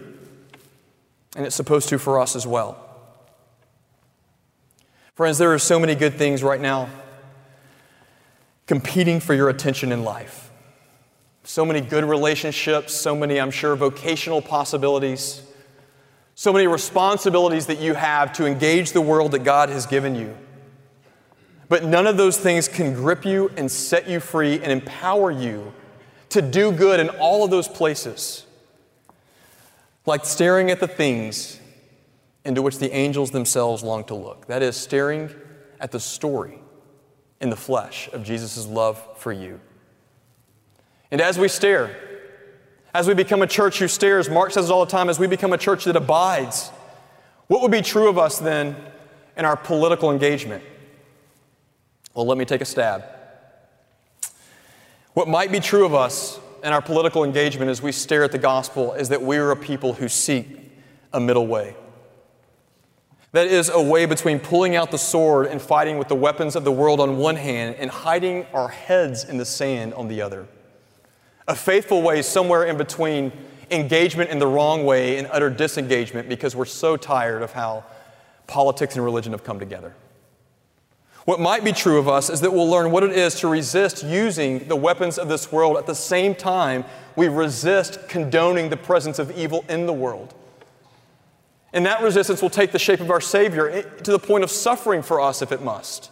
and 1.35 1.45
it's 1.45 1.55
supposed 1.55 1.89
to 1.89 1.99
for 1.99 2.19
us 2.19 2.35
as 2.35 2.47
well. 2.47 2.77
Friends, 5.15 5.37
there 5.37 5.53
are 5.53 5.59
so 5.59 5.79
many 5.79 5.93
good 5.93 6.15
things 6.15 6.41
right 6.41 6.61
now 6.61 6.89
competing 8.71 9.19
for 9.19 9.33
your 9.33 9.49
attention 9.49 9.91
in 9.91 10.01
life. 10.01 10.49
So 11.43 11.65
many 11.65 11.81
good 11.81 12.05
relationships, 12.05 12.93
so 12.93 13.13
many, 13.13 13.37
I'm 13.37 13.51
sure, 13.51 13.75
vocational 13.75 14.41
possibilities, 14.41 15.41
so 16.35 16.53
many 16.53 16.67
responsibilities 16.67 17.65
that 17.65 17.79
you 17.79 17.95
have 17.95 18.31
to 18.31 18.45
engage 18.45 18.93
the 18.93 19.01
world 19.01 19.33
that 19.33 19.39
God 19.39 19.67
has 19.67 19.85
given 19.85 20.15
you. 20.15 20.37
But 21.67 21.83
none 21.83 22.07
of 22.07 22.15
those 22.15 22.37
things 22.37 22.69
can 22.69 22.93
grip 22.93 23.25
you 23.25 23.51
and 23.57 23.69
set 23.69 24.07
you 24.07 24.21
free 24.21 24.61
and 24.61 24.71
empower 24.71 25.31
you 25.31 25.73
to 26.29 26.41
do 26.41 26.71
good 26.71 27.01
in 27.01 27.09
all 27.09 27.43
of 27.43 27.51
those 27.51 27.67
places. 27.67 28.45
Like 30.05 30.23
staring 30.23 30.71
at 30.71 30.79
the 30.79 30.87
things 30.87 31.59
into 32.45 32.61
which 32.61 32.79
the 32.79 32.89
angels 32.93 33.31
themselves 33.31 33.83
long 33.83 34.05
to 34.05 34.15
look. 34.15 34.47
That 34.47 34.61
is, 34.61 34.77
staring 34.77 35.29
at 35.81 35.91
the 35.91 35.99
story 35.99 36.61
in 37.41 37.49
the 37.49 37.55
flesh 37.55 38.07
of 38.13 38.23
Jesus' 38.23 38.65
love 38.67 39.03
for 39.17 39.31
you. 39.31 39.59
And 41.11 41.19
as 41.19 41.37
we 41.37 41.47
stare, 41.47 41.95
as 42.93 43.07
we 43.07 43.13
become 43.13 43.41
a 43.41 43.47
church 43.47 43.79
who 43.79 43.87
stares, 43.87 44.29
Mark 44.29 44.51
says 44.51 44.69
it 44.69 44.71
all 44.71 44.85
the 44.85 44.91
time, 44.91 45.09
as 45.09 45.19
we 45.19 45.27
become 45.27 45.51
a 45.51 45.57
church 45.57 45.85
that 45.85 45.95
abides, 45.95 46.69
what 47.47 47.61
would 47.61 47.71
be 47.71 47.81
true 47.81 48.07
of 48.07 48.17
us 48.17 48.39
then 48.39 48.75
in 49.35 49.43
our 49.43 49.57
political 49.57 50.11
engagement? 50.11 50.63
Well, 52.13 52.25
let 52.25 52.37
me 52.37 52.45
take 52.45 52.61
a 52.61 52.65
stab. 52.65 53.03
What 55.13 55.27
might 55.27 55.51
be 55.51 55.59
true 55.59 55.85
of 55.85 55.93
us 55.93 56.39
in 56.63 56.71
our 56.71 56.81
political 56.81 57.23
engagement 57.23 57.71
as 57.71 57.81
we 57.81 57.91
stare 57.91 58.23
at 58.23 58.31
the 58.31 58.37
gospel 58.37 58.93
is 58.93 59.09
that 59.09 59.21
we 59.21 59.37
are 59.37 59.51
a 59.51 59.55
people 59.55 59.93
who 59.93 60.07
seek 60.07 60.47
a 61.11 61.19
middle 61.19 61.47
way. 61.47 61.75
That 63.33 63.47
is 63.47 63.69
a 63.69 63.81
way 63.81 64.05
between 64.05 64.39
pulling 64.39 64.75
out 64.75 64.91
the 64.91 64.97
sword 64.97 65.47
and 65.47 65.61
fighting 65.61 65.97
with 65.97 66.09
the 66.09 66.15
weapons 66.15 66.57
of 66.57 66.65
the 66.65 66.71
world 66.71 66.99
on 66.99 67.17
one 67.17 67.37
hand 67.37 67.75
and 67.79 67.89
hiding 67.89 68.45
our 68.53 68.67
heads 68.67 69.23
in 69.23 69.37
the 69.37 69.45
sand 69.45 69.93
on 69.93 70.09
the 70.09 70.21
other. 70.21 70.47
A 71.47 71.55
faithful 71.55 72.01
way 72.01 72.21
somewhere 72.21 72.65
in 72.65 72.75
between 72.77 73.31
engagement 73.69 74.29
in 74.29 74.39
the 74.39 74.47
wrong 74.47 74.85
way 74.85 75.17
and 75.17 75.29
utter 75.31 75.49
disengagement 75.49 76.27
because 76.27 76.57
we're 76.57 76.65
so 76.65 76.97
tired 76.97 77.41
of 77.41 77.53
how 77.53 77.85
politics 78.47 78.95
and 78.95 79.05
religion 79.05 79.31
have 79.31 79.45
come 79.45 79.59
together. 79.59 79.95
What 81.23 81.39
might 81.39 81.63
be 81.63 81.71
true 81.71 81.99
of 81.99 82.09
us 82.09 82.29
is 82.29 82.41
that 82.41 82.51
we'll 82.51 82.69
learn 82.69 82.91
what 82.91 83.03
it 83.03 83.11
is 83.11 83.35
to 83.35 83.47
resist 83.47 84.03
using 84.03 84.67
the 84.67 84.75
weapons 84.75 85.17
of 85.17 85.29
this 85.29 85.51
world 85.51 85.77
at 85.77 85.85
the 85.85 85.95
same 85.95 86.35
time 86.35 86.83
we 87.15 87.29
resist 87.29 88.09
condoning 88.09 88.69
the 88.69 88.77
presence 88.77 89.19
of 89.19 89.31
evil 89.37 89.63
in 89.69 89.85
the 89.85 89.93
world. 89.93 90.33
And 91.73 91.85
that 91.85 92.01
resistance 92.01 92.41
will 92.41 92.49
take 92.49 92.71
the 92.71 92.79
shape 92.79 92.99
of 92.99 93.09
our 93.09 93.21
Savior 93.21 93.69
eh, 93.69 93.81
to 93.81 94.11
the 94.11 94.19
point 94.19 94.43
of 94.43 94.51
suffering 94.51 95.01
for 95.01 95.21
us 95.21 95.41
if 95.41 95.51
it 95.51 95.61
must, 95.61 96.11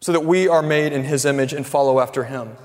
so 0.00 0.12
that 0.12 0.24
we 0.24 0.48
are 0.48 0.62
made 0.62 0.92
in 0.92 1.04
His 1.04 1.24
image 1.24 1.52
and 1.52 1.66
follow 1.66 2.00
after 2.00 2.24
Him. 2.24 2.56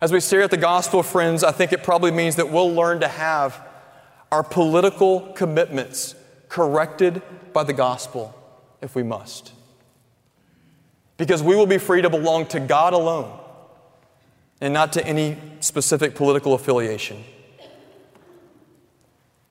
As 0.00 0.12
we 0.12 0.20
stare 0.20 0.42
at 0.42 0.50
the 0.50 0.56
gospel, 0.56 1.02
friends, 1.02 1.42
I 1.42 1.52
think 1.52 1.72
it 1.72 1.82
probably 1.82 2.10
means 2.10 2.36
that 2.36 2.50
we'll 2.50 2.72
learn 2.72 3.00
to 3.00 3.08
have 3.08 3.60
our 4.30 4.42
political 4.42 5.20
commitments 5.34 6.14
corrected 6.48 7.22
by 7.52 7.64
the 7.64 7.72
gospel 7.72 8.34
if 8.82 8.94
we 8.94 9.02
must. 9.02 9.52
Because 11.16 11.42
we 11.42 11.56
will 11.56 11.66
be 11.66 11.78
free 11.78 12.02
to 12.02 12.10
belong 12.10 12.46
to 12.46 12.60
God 12.60 12.92
alone 12.92 13.38
and 14.60 14.74
not 14.74 14.92
to 14.94 15.06
any 15.06 15.38
specific 15.60 16.14
political 16.14 16.54
affiliation. 16.54 17.24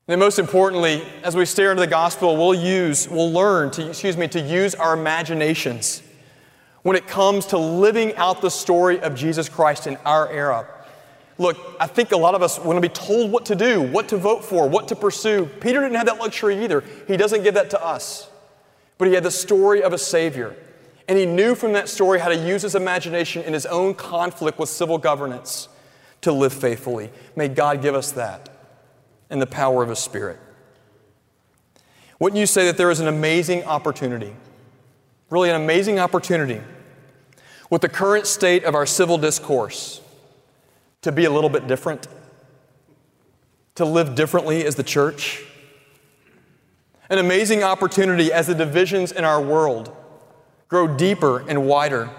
And 0.08 0.20
most 0.20 0.38
importantly, 0.38 1.04
as 1.24 1.36
we 1.36 1.46
stare 1.46 1.72
into 1.72 1.82
the 1.82 1.88
gospel, 1.88 2.38
we'll 2.38 2.54
use, 2.54 3.10
we'll 3.10 3.32
learn 3.32 3.72
to, 3.72 3.89
excuse 3.89 4.15
me, 4.15 4.28
to 4.28 4.39
use 4.39 4.76
our 4.76 4.94
imaginations 4.94 6.04
when 6.84 6.96
it 6.96 7.08
comes 7.08 7.48
to 7.48 7.58
living 7.58 8.15
out 8.15 8.41
the 8.41 8.52
story 8.52 9.00
of 9.00 9.15
Jesus 9.15 9.50
Christ 9.50 9.88
in 9.88 9.98
our 10.06 10.30
era. 10.32 10.68
Look, 11.39 11.58
I 11.80 11.88
think 11.88 12.12
a 12.12 12.18
lot 12.18 12.36
of 12.36 12.44
us 12.44 12.60
want 12.60 12.78
to 12.78 12.82
be 12.82 12.94
told 12.94 13.32
what 13.32 13.48
to 13.48 13.56
do, 13.56 13.82
what 13.82 14.08
to 14.10 14.18
vote 14.18 14.46
for, 14.46 14.70
what 14.70 14.88
to 14.89 14.96
pursue. 14.96 15.48
Peter 15.60 15.82
didn't 15.82 15.96
have 15.96 16.06
that 16.06 16.20
luxury 16.20 16.63
either. 16.63 16.84
He 17.08 17.18
doesn't 17.18 17.41
give 17.41 17.56
that 17.56 17.72
to 17.72 17.84
us. 17.84 18.30
But 19.00 19.08
he 19.08 19.15
had 19.15 19.24
the 19.24 19.32
story 19.32 19.82
of 19.82 19.91
a 19.91 19.98
Savior. 19.98 20.56
And 21.08 21.18
he 21.18 21.26
knew 21.26 21.56
from 21.56 21.74
that 21.74 21.89
story 21.89 22.20
how 22.20 22.30
to 22.30 22.38
use 22.38 22.62
his 22.62 22.76
imagination 22.76 23.41
in 23.44 23.54
his 23.54 23.65
own 23.65 23.96
conflict 23.96 24.60
with 24.60 24.70
civil 24.70 25.00
governance 25.00 25.68
to 26.22 26.32
live 26.32 26.54
faithfully. 26.54 27.10
May 27.36 27.48
God 27.48 27.82
give 27.82 27.96
us 27.96 28.12
that 28.12 28.55
and 29.30 29.42
the 29.42 29.48
power 29.48 29.84
of 29.84 29.90
His 29.90 30.00
Spirit. 30.00 30.40
Wouldn't 32.20 32.40
you 32.40 32.46
say 32.46 32.66
that 32.66 32.78
there 32.78 32.92
is 32.92 33.00
an 33.00 33.08
amazing 33.08 33.64
opportunity, 33.66 34.34
really 35.30 35.50
an 35.50 35.56
amazing 35.56 36.00
opportunity, 36.00 36.62
with 37.70 37.82
the 37.82 37.90
current 37.90 38.28
state 38.28 38.64
of 38.64 38.76
our 38.76 38.86
civil 38.86 39.18
discourse 39.18 40.02
to 41.02 41.12
be 41.12 41.26
a 41.26 41.30
little 41.30 41.50
bit 41.50 41.68
different, 41.68 42.08
to 43.76 43.86
live 43.86 44.16
differently 44.16 44.66
as 44.66 44.76
the 44.76 44.84
church? 44.84 45.44
An 47.10 47.18
amazing 47.18 47.64
opportunity 47.64 48.32
as 48.32 48.48
the 48.48 48.56
divisions 48.56 49.12
in 49.12 49.24
our 49.24 49.42
world 49.42 49.96
grow 50.68 50.88
deeper 50.88 51.48
and 51.48 51.68
wider 51.68 52.10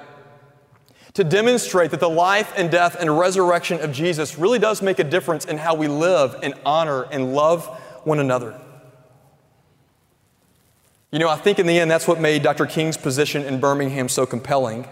to 1.17 1.25
demonstrate 1.25 1.93
that 1.93 2.01
the 2.01 2.11
life 2.11 2.53
and 2.59 2.71
death 2.71 2.95
and 3.01 3.19
resurrection 3.19 3.81
of 3.81 3.91
Jesus 3.91 4.37
really 4.37 4.59
does 4.59 4.83
make 4.83 4.99
a 4.99 5.05
difference 5.05 5.47
in 5.47 5.57
how 5.57 5.75
we 5.75 5.89
live 5.89 6.37
and 6.43 6.53
honor 6.67 7.05
and 7.05 7.35
love 7.35 7.65
one 8.05 8.19
another. 8.19 8.55
You 11.11 11.19
know, 11.19 11.31
I 11.31 11.37
think 11.37 11.59
in 11.59 11.67
the 11.67 11.81
end 11.81 11.91
that's 11.91 12.07
what 12.07 12.21
made 12.21 12.43
Dr. 12.43 12.67
King's 12.67 12.99
position 12.99 13.45
in 13.45 13.61
Birmingham 13.61 14.11
so 14.11 14.27
compelling. 14.27 14.87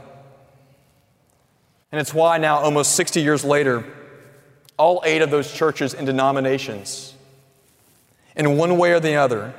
And 1.93 2.01
it's 2.01 2.15
why 2.15 2.39
now, 2.39 2.57
almost 2.57 2.97
60 2.97 3.21
years 3.21 3.45
later, 3.45 3.85
all 4.79 5.03
eight 5.05 5.21
of 5.21 5.31
those 5.31 5.53
churches 5.53 5.93
and 5.93 6.07
denominations, 6.07 7.13
in 8.35 8.57
one 8.57 8.79
way 8.79 8.93
or 8.93 9.01
the 9.01 9.17
other, 9.17 9.53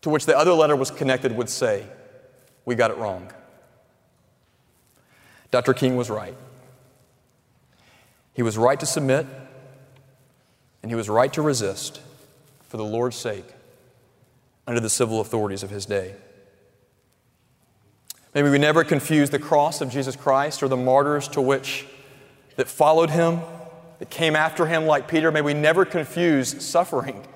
to 0.00 0.08
which 0.08 0.24
the 0.24 0.38
other 0.38 0.52
letter 0.52 0.74
was 0.74 0.90
connected, 0.90 1.36
would 1.36 1.50
say, 1.50 1.84
We 2.64 2.76
got 2.76 2.90
it 2.90 2.96
wrong. 2.96 3.30
Dr. 5.50 5.74
King 5.74 5.96
was 5.96 6.10
right. 6.10 6.36
He 8.34 8.42
was 8.42 8.58
right 8.58 8.78
to 8.78 8.86
submit, 8.86 9.26
and 10.82 10.90
he 10.90 10.94
was 10.94 11.08
right 11.08 11.32
to 11.32 11.42
resist, 11.42 12.00
for 12.68 12.76
the 12.76 12.84
Lord's 12.84 13.16
sake 13.16 13.46
under 14.66 14.80
the 14.80 14.90
civil 14.90 15.20
authorities 15.20 15.62
of 15.62 15.70
his 15.70 15.86
day. 15.86 16.14
Maybe 18.34 18.50
we 18.50 18.58
never 18.58 18.84
confuse 18.84 19.30
the 19.30 19.38
cross 19.38 19.80
of 19.80 19.90
Jesus 19.90 20.14
Christ 20.16 20.62
or 20.62 20.68
the 20.68 20.76
martyrs 20.76 21.28
to 21.28 21.40
which 21.40 21.86
that 22.56 22.68
followed 22.68 23.10
him, 23.10 23.40
that 23.98 24.10
came 24.10 24.36
after 24.36 24.66
him 24.66 24.84
like 24.84 25.08
Peter. 25.08 25.32
May 25.32 25.40
we 25.40 25.54
never 25.54 25.86
confuse 25.86 26.62
suffering 26.62 27.26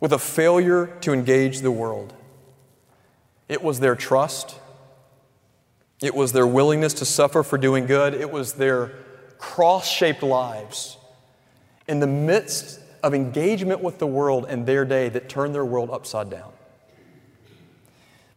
with 0.00 0.12
a 0.12 0.18
failure 0.18 0.86
to 1.02 1.12
engage 1.12 1.60
the 1.60 1.70
world. 1.70 2.14
It 3.48 3.62
was 3.62 3.80
their 3.80 3.94
trust, 3.94 4.56
it 6.04 6.14
was 6.14 6.32
their 6.32 6.46
willingness 6.46 6.92
to 6.94 7.04
suffer 7.04 7.42
for 7.42 7.56
doing 7.56 7.86
good, 7.86 8.14
it 8.14 8.30
was 8.30 8.54
their 8.54 8.92
cross 9.38 9.88
shaped 9.88 10.22
lives 10.22 10.98
in 11.88 12.00
the 12.00 12.06
midst 12.06 12.80
of 13.02 13.14
engagement 13.14 13.82
with 13.82 13.98
the 13.98 14.06
world 14.06 14.46
and 14.48 14.66
their 14.66 14.84
day 14.84 15.08
that 15.08 15.28
turned 15.28 15.54
their 15.54 15.64
world 15.64 15.90
upside 15.90 16.30
down. 16.30 16.52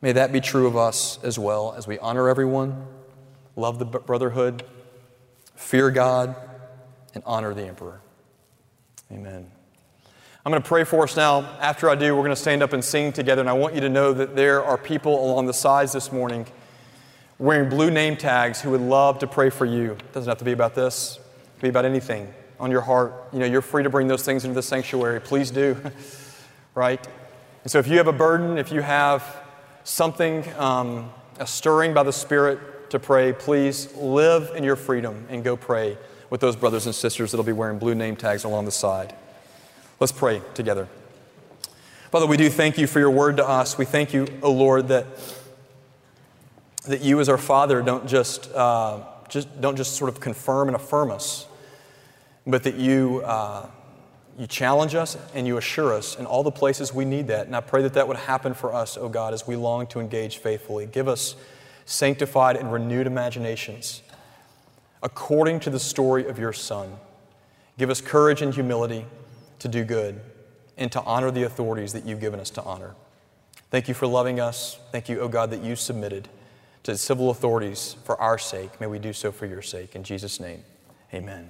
May 0.02 0.12
that 0.12 0.32
be 0.32 0.42
true 0.42 0.68
of 0.68 0.78
us 0.78 1.20
as 1.24 1.40
well 1.40 1.74
as 1.76 1.88
we 1.88 1.98
honor 2.00 2.30
everyone, 2.30 2.86
love 3.56 3.80
the 3.80 3.86
brotherhood, 3.86 4.64
fear 5.56 5.90
God, 5.90 6.36
and 7.14 7.24
honor 7.26 7.54
the 7.54 7.64
emperor. 7.64 8.02
Amen. 9.12 9.50
I'm 10.46 10.52
going 10.52 10.62
to 10.62 10.68
pray 10.68 10.86
for 10.86 11.04
us 11.04 11.18
now. 11.18 11.58
After 11.60 11.90
I 11.90 11.96
do, 11.96 12.16
we're 12.16 12.22
going 12.22 12.30
to 12.30 12.36
stand 12.36 12.64
up 12.64 12.72
and 12.72 12.84
sing 12.84 13.12
together. 13.12 13.42
And 13.42 13.50
I 13.50 13.54
want 13.54 13.76
you 13.76 13.82
to 13.82 13.90
know 13.90 14.14
that 14.14 14.36
there 14.36 14.64
are 14.64 14.78
people 14.78 15.26
along 15.26 15.48
the 15.48 15.54
sides 15.54 15.92
this 15.92 16.12
morning 16.12 16.46
wearing 17.40 17.70
blue 17.70 17.92
name 17.92 18.16
tags 18.16 18.62
who 18.62 18.72
would 18.72 18.82
love 18.82 19.20
to 19.20 19.28
pray 19.28 19.50
for 19.50 19.66
you. 19.66 19.92
It 19.92 20.14
doesn't 20.14 20.30
have 20.30 20.40
to 20.40 20.46
be 20.46 20.52
about 20.52 20.76
this, 20.76 21.18
it 21.18 21.60
can 21.60 21.68
be 21.68 21.70
about 21.70 21.86
anything 21.86 22.34
on 22.60 22.72
your 22.72 22.82
heart. 22.82 23.14
You 23.32 23.40
know, 23.40 23.46
you're 23.46 23.62
free 23.62 23.84
to 23.84 23.90
bring 23.90 24.08
those 24.08 24.24
things 24.24 24.44
into 24.44 24.56
the 24.56 24.64
sanctuary. 24.64 25.22
Please 25.22 25.52
do, 25.52 25.78
right? 26.76 27.06
And 27.64 27.72
so 27.72 27.80
if 27.80 27.88
you 27.88 27.98
have 27.98 28.08
a 28.08 28.14
burden, 28.14 28.58
if 28.58 28.72
you 28.72 28.82
have 28.82 29.44
something, 29.84 30.48
um, 30.58 31.12
a 31.40 31.46
stirring 31.46 31.94
by 31.94 32.04
the 32.04 32.14
Spirit 32.14 32.90
to 32.90 33.00
pray, 33.00 33.34
please 33.34 33.94
live 33.96 34.52
in 34.56 34.64
your 34.64 34.76
freedom 34.76 35.28
and 35.30 35.44
go 35.44 35.56
pray 35.56 35.98
with 36.30 36.42
those 36.42 36.56
brothers 36.56 36.86
and 36.86 36.96
sisters 36.96 37.32
that'll 37.32 37.46
be 37.46 37.52
wearing 37.52 37.78
blue 37.78 37.96
name 37.96 38.16
tags 38.16 38.44
along 38.44 38.66
the 38.66 38.72
side. 38.72 39.14
Let's 40.00 40.12
pray 40.12 40.42
together. 40.54 40.88
Father, 42.12 42.26
we 42.26 42.38
do 42.38 42.50
thank 42.50 42.78
you 42.78 42.88
for 42.88 43.00
your 43.00 43.12
word 43.12 43.38
to 43.38 43.48
us. 43.48 43.78
We 43.78 43.86
thank 43.86 44.14
you, 44.14 44.28
O 44.42 44.48
oh 44.48 44.52
Lord, 44.54 44.88
that, 44.88 45.06
that 46.88 47.02
you 47.02 47.20
as 47.20 47.30
our 47.30 47.38
Father 47.38 47.82
don't 47.82 48.08
just, 48.08 48.52
uh, 48.54 49.02
just, 49.30 49.62
don't 49.62 49.76
just 49.76 49.96
sort 49.96 50.10
of 50.10 50.20
confirm 50.20 50.68
and 50.70 50.76
affirm 50.76 51.12
us, 51.12 51.48
but 52.46 52.64
that 52.64 52.76
you, 52.76 53.22
uh, 53.26 53.68
you 54.38 54.48
challenge 54.48 54.96
us 54.96 55.18
and 55.34 55.46
you 55.46 55.58
assure 55.58 55.94
us 55.94 56.18
in 56.18 56.26
all 56.26 56.44
the 56.44 56.52
places 56.52 56.94
we 56.94 57.06
need 57.06 57.28
that. 57.28 57.48
And 57.48 57.56
I 57.56 57.62
pray 57.62 57.82
that 57.82 57.94
that 57.94 58.08
would 58.08 58.18
happen 58.18 58.54
for 58.54 58.74
us, 58.74 58.98
O 58.98 59.02
oh 59.02 59.10
God, 59.10 59.34
as 59.34 59.46
we 59.48 59.56
long 59.56 59.88
to 59.88 60.00
engage 60.00 60.38
faithfully. 60.38 60.86
Give 60.86 61.08
us 61.08 61.36
sanctified 61.86 62.56
and 62.56 62.72
renewed 62.72 63.08
imaginations 63.08 64.02
according 65.04 65.60
to 65.62 65.70
the 65.70 65.80
story 65.80 66.26
of 66.26 66.40
your 66.40 66.54
Son. 66.54 66.98
Give 67.78 67.90
us 67.90 68.02
courage 68.02 68.42
and 68.42 68.54
humility 68.54 69.06
to 69.60 69.68
do 69.68 69.84
good 69.84 70.20
and 70.78 70.92
to 70.92 71.02
honor 71.04 71.32
the 71.32 71.44
authorities 71.44 71.94
that 71.94 72.06
you've 72.06 72.20
given 72.20 72.40
us 72.40 72.50
to 72.52 72.64
honor. 72.64 72.96
Thank 73.70 73.88
you 73.88 73.94
for 73.94 74.08
loving 74.08 74.40
us. 74.40 74.80
Thank 74.92 75.10
you, 75.10 75.20
O 75.20 75.24
oh 75.24 75.28
God, 75.28 75.52
that 75.52 75.62
you 75.62 75.76
submitted 75.76 76.30
to 76.88 76.96
civil 76.96 77.32
authorities 77.32 77.98
for 78.06 78.20
our 78.22 78.38
sake. 78.38 78.80
May 78.80 78.88
we 78.88 78.98
do 78.98 79.12
so 79.12 79.30
for 79.30 79.46
your 79.46 79.62
sake. 79.62 79.94
In 79.98 80.04
Jesus' 80.04 80.40
name, 80.40 80.64
amen. 81.14 81.50